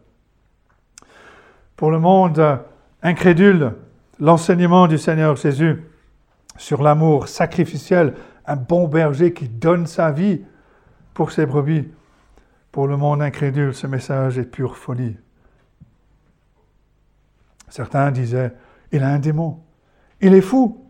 Pour 1.76 1.90
le 1.90 1.98
monde 1.98 2.60
incrédule, 3.02 3.72
l'enseignement 4.20 4.86
du 4.86 4.98
Seigneur 4.98 5.36
Jésus 5.36 5.82
sur 6.56 6.82
l'amour 6.82 7.26
sacrificiel, 7.26 8.14
un 8.46 8.56
bon 8.56 8.86
berger 8.86 9.32
qui 9.32 9.48
donne 9.48 9.86
sa 9.86 10.12
vie 10.12 10.42
pour 11.14 11.32
ses 11.32 11.46
brebis, 11.46 11.88
pour 12.70 12.86
le 12.86 12.96
monde 12.96 13.22
incrédule, 13.22 13.74
ce 13.74 13.86
message 13.86 14.38
est 14.38 14.44
pure 14.44 14.76
folie. 14.76 15.16
Certains 17.68 18.10
disaient, 18.10 18.52
il 18.92 19.02
a 19.02 19.08
un 19.08 19.18
démon, 19.18 19.60
il 20.20 20.34
est 20.34 20.40
fou. 20.40 20.84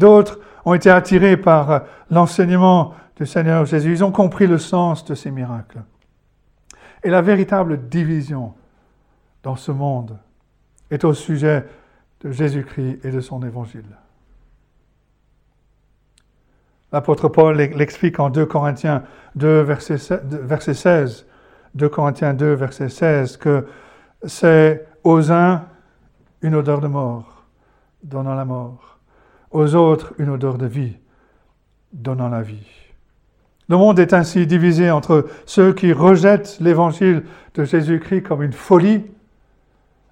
D'autres 0.00 0.40
ont 0.64 0.72
été 0.72 0.90
attirés 0.90 1.36
par 1.36 1.82
l'enseignement 2.10 2.94
du 3.16 3.26
Seigneur 3.26 3.66
Jésus. 3.66 3.92
Ils 3.92 4.02
ont 4.02 4.12
compris 4.12 4.46
le 4.46 4.56
sens 4.56 5.04
de 5.04 5.14
ces 5.14 5.30
miracles. 5.30 5.82
Et 7.04 7.10
la 7.10 7.20
véritable 7.20 7.86
division 7.88 8.54
dans 9.42 9.56
ce 9.56 9.70
monde 9.70 10.16
est 10.90 11.04
au 11.04 11.12
sujet 11.12 11.66
de 12.22 12.32
Jésus-Christ 12.32 13.04
et 13.04 13.10
de 13.10 13.20
son 13.20 13.42
évangile. 13.42 13.84
L'apôtre 16.92 17.28
Paul 17.28 17.58
l'explique 17.58 18.18
en 18.20 18.30
2 18.30 18.46
Corinthiens 18.46 19.04
2, 19.34 19.60
verset 19.60 20.74
16. 20.74 21.26
2 21.74 21.88
Corinthiens 21.90 22.32
2, 22.32 22.54
verset 22.54 22.88
16, 22.88 23.36
que 23.36 23.66
c'est 24.24 24.88
aux 25.04 25.30
uns 25.30 25.66
une 26.40 26.54
odeur 26.54 26.80
de 26.80 26.88
mort, 26.88 27.44
donnant 28.02 28.34
la 28.34 28.46
mort, 28.46 28.99
aux 29.50 29.74
autres 29.74 30.14
une 30.18 30.30
odeur 30.30 30.58
de 30.58 30.66
vie, 30.66 30.96
donnant 31.92 32.28
la 32.28 32.42
vie. 32.42 32.66
Le 33.68 33.76
monde 33.76 33.98
est 34.00 34.12
ainsi 34.12 34.46
divisé 34.46 34.90
entre 34.90 35.26
ceux 35.46 35.72
qui 35.72 35.92
rejettent 35.92 36.58
l'évangile 36.60 37.24
de 37.54 37.64
Jésus-Christ 37.64 38.22
comme 38.22 38.42
une 38.42 38.52
folie 38.52 39.04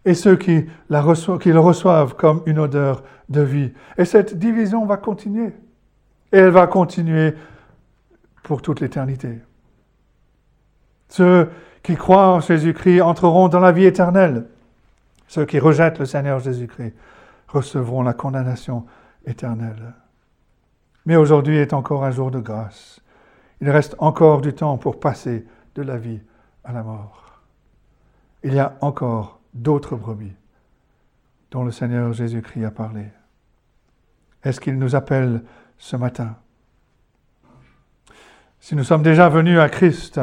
et 0.05 0.15
ceux 0.15 0.37
qui, 0.37 0.65
le 0.89 1.59
reçoivent 1.59 2.15
comme 2.15 2.43
une 2.47 2.61
odeur 2.61 3.03
de 3.29 3.41
vie. 3.41 3.73
Et 3.99 4.05
cette 4.05 4.39
division 4.39 4.87
va 4.87 4.97
continuer. 4.97 5.53
Et 6.33 6.39
elle 6.39 6.51
va 6.51 6.67
continuer 6.67 7.35
pour 8.43 8.63
toute 8.63 8.81
l'éternité. 8.81 9.41
Ceux 11.09 11.51
qui 11.83 11.97
croient 11.97 12.29
en 12.29 12.41
Jésus-Christ 12.41 13.01
entreront 13.01 13.49
dans 13.49 13.61
la 13.61 13.73
vie 13.73 13.87
éternelle. 13.87 14.47
Ceux 15.27 15.45
qui 15.45 15.59
rejettent 15.59 15.99
le 15.99 16.07
Seigneur 16.07 16.39
Jésus-Christ 16.39 16.95
recevront 17.49 18.03
la 18.03 18.13
condamnation 18.13 18.85
éternelle. 19.27 19.95
Mais 21.07 21.17
aujourd'hui 21.17 21.57
est 21.57 21.73
encore 21.73 22.05
un 22.05 22.11
jour 22.11 22.31
de 22.31 22.39
grâce. 22.39 23.01
Il 23.61 23.71
reste 23.71 23.97
encore 23.99 24.41
du 24.41 24.53
temps 24.53 24.79
pour 24.79 25.01
passer 25.01 25.47
de 25.75 25.83
la 25.83 25.97
vie 25.97 26.21
à 26.65 26.73
la 26.73 26.83
mort. 26.83 27.41
Il 28.45 28.55
y 28.55 28.59
a 28.59 28.77
encore 28.81 29.41
d'autres 29.55 29.97
brebis 29.97 30.35
dont 31.51 31.65
le 31.65 31.71
Seigneur 31.71 32.13
Jésus-Christ 32.13 32.65
a 32.65 32.71
parlé. 32.71 33.07
Est-ce 34.45 34.61
qu'il 34.61 34.79
nous 34.79 34.95
appelle 34.95 35.43
ce 35.79 35.97
matin? 35.97 36.37
Si 38.61 38.77
nous 38.77 38.85
sommes 38.85 39.03
déjà 39.03 39.29
venus 39.29 39.59
à 39.59 39.69
Christ, 39.69 40.21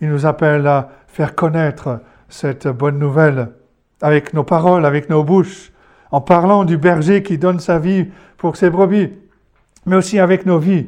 il 0.00 0.08
nous 0.08 0.26
appelle 0.26 0.66
à 0.66 0.90
faire 1.08 1.34
connaître 1.34 2.00
cette 2.28 2.68
bonne 2.68 2.98
nouvelle 2.98 3.52
avec 4.00 4.32
nos 4.32 4.44
paroles, 4.44 4.86
avec 4.86 5.10
nos 5.10 5.24
bouches, 5.24 5.72
en 6.10 6.20
parlant 6.20 6.64
du 6.64 6.76
berger 6.76 7.22
qui 7.22 7.38
donne 7.38 7.60
sa 7.60 7.78
vie 7.78 8.08
pour 8.40 8.56
ses 8.56 8.70
brebis, 8.70 9.10
mais 9.84 9.96
aussi 9.96 10.18
avec 10.18 10.46
nos 10.46 10.58
vies, 10.58 10.86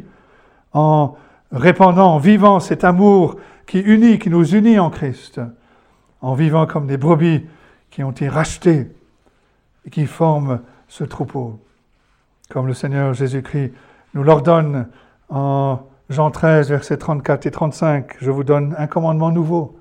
en 0.72 1.16
répandant, 1.52 2.14
en 2.14 2.18
vivant 2.18 2.60
cet 2.60 2.82
amour 2.82 3.36
qui 3.66 3.78
unit, 3.78 4.18
qui 4.18 4.30
nous 4.30 4.54
unit 4.54 4.78
en 4.78 4.88
Christ, 4.88 5.38
en 6.22 6.32
vivant 6.32 6.66
comme 6.66 6.86
des 6.86 6.96
brebis 6.96 7.46
qui 7.90 8.02
ont 8.02 8.10
été 8.10 8.26
rachetées 8.26 8.90
et 9.84 9.90
qui 9.90 10.06
forment 10.06 10.60
ce 10.88 11.04
troupeau. 11.04 11.60
Comme 12.48 12.66
le 12.66 12.72
Seigneur 12.72 13.12
Jésus-Christ 13.12 13.74
nous 14.14 14.22
l'ordonne 14.22 14.88
en 15.28 15.80
Jean 16.08 16.30
13, 16.30 16.70
versets 16.70 16.96
34 16.96 17.44
et 17.44 17.50
35. 17.50 18.16
Je 18.18 18.30
vous 18.30 18.44
donne 18.44 18.74
un 18.78 18.86
commandement 18.86 19.30
nouveau. 19.30 19.78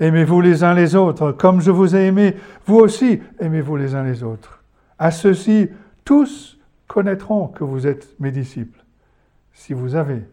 Aimez-vous 0.00 0.40
les 0.40 0.64
uns 0.64 0.74
les 0.74 0.96
autres, 0.96 1.30
comme 1.30 1.60
je 1.60 1.70
vous 1.70 1.94
ai 1.94 2.06
aimé, 2.06 2.34
vous 2.66 2.78
aussi 2.78 3.22
aimez-vous 3.38 3.76
les 3.76 3.94
uns 3.94 4.02
les 4.02 4.24
autres. 4.24 4.64
À 4.98 5.12
ceux-ci, 5.12 5.68
tous 6.04 6.56
connaîtront 6.90 7.46
que 7.46 7.62
vous 7.62 7.86
êtes 7.86 8.18
mes 8.18 8.32
disciples, 8.32 8.84
si 9.52 9.74
vous 9.74 9.94
avez 9.94 10.24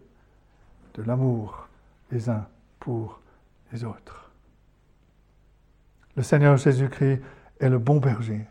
de 0.95 1.03
l'amour 1.03 1.67
les 2.11 2.31
uns 2.31 2.47
pour 2.79 3.19
les 3.71 3.83
autres. 3.83 4.31
Le 6.15 6.23
Seigneur 6.23 6.57
Jésus-Christ 6.57 7.21
est 7.59 7.69
le 7.69 7.77
bon 7.77 7.97
berger, 7.97 8.41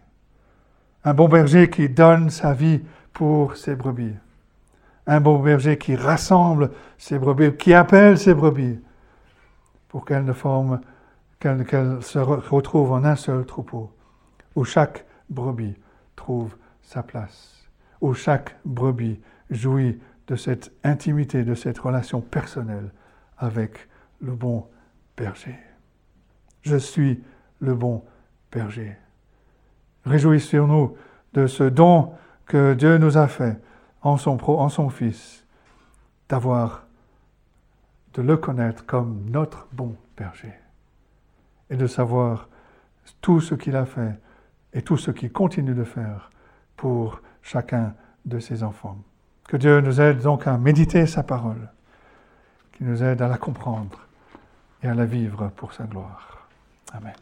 un 1.03 1.15
bon 1.15 1.29
berger 1.29 1.69
qui 1.69 1.89
donne 1.89 2.31
sa 2.31 2.53
vie 2.53 2.81
pour 3.13 3.57
ses 3.57 3.75
brebis. 3.75 4.15
Un 5.09 5.21
bon 5.21 5.41
berger 5.41 5.77
qui 5.77 5.97
rassemble 5.97 6.71
ses 6.99 7.19
brebis, 7.19 7.57
qui 7.57 7.75
appelle 7.75 8.21
ses 8.21 8.35
brebis 8.35 8.79
pour 9.89 10.05
qu'elles 10.05 10.25
ne 10.25 10.33
forment, 10.33 10.81
qu'elles 11.41 12.03
se 12.03 12.21
retrouvent 12.21 12.93
en 12.93 13.05
un 13.05 13.17
seul 13.17 13.45
troupeau, 13.45 13.91
où 14.55 14.65
chaque 14.65 15.05
brebis 15.29 15.75
trouve 16.15 16.55
sa 16.83 17.03
place, 17.03 17.56
où 18.01 18.15
chaque 18.15 18.57
brebis 18.65 19.21
jouit 19.51 19.99
de 20.27 20.37
cette 20.37 20.73
intimité, 20.85 21.45
de 21.45 21.55
cette 21.55 21.79
relation 21.79 22.21
personnelle 22.21 22.91
avec 23.39 23.89
le 24.21 24.33
bon 24.35 24.67
berger. 25.17 25.57
Je 26.63 26.77
suis 26.77 27.23
le 27.61 27.75
bon 27.75 28.03
berger. 28.51 28.97
Réjouissons-nous 30.05 30.97
de 31.35 31.47
ce 31.47 31.65
don 31.65 32.13
que 32.47 32.75
Dieu 32.75 32.99
nous 32.99 33.17
a 33.17 33.29
fait 33.29 33.61
en 34.03 34.17
son, 34.17 34.39
en 34.51 34.69
son 34.69 34.89
Fils, 34.89 35.45
d'avoir, 36.29 36.87
de 38.15 38.23
le 38.23 38.37
connaître 38.37 38.85
comme 38.87 39.29
notre 39.31 39.69
bon 39.73 39.97
berger 40.17 40.55
et 41.71 41.77
de 41.77 41.87
savoir 41.87 42.49
tout 43.21 43.41
ce 43.41 43.55
qu'il 43.55 43.77
a 43.77 43.85
fait 43.85 44.19
et 44.73 44.83
tout 44.83 44.97
ce 44.97 45.11
qu'il 45.11 45.33
continue 45.33 45.75
de 45.75 45.85
faire 45.85 46.31
pour 46.77 47.21
chacun 47.47 47.95
de 48.25 48.39
ses 48.41 48.63
enfants. 48.63 48.99
Que 49.49 49.57
Dieu 49.57 49.81
nous 49.81 50.01
aide 50.01 50.21
donc 50.21 50.47
à 50.47 50.59
méditer 50.59 51.07
sa 51.07 51.23
parole, 51.23 51.71
qu'il 52.73 52.87
nous 52.87 53.03
aide 53.03 53.23
à 53.23 53.29
la 53.29 53.39
comprendre 53.39 54.01
et 54.83 54.89
à 54.89 54.95
la 54.95 55.07
vivre 55.07 55.51
pour 55.57 55.73
sa 55.73 55.85
gloire. 55.85 56.49
Amen. 56.93 57.15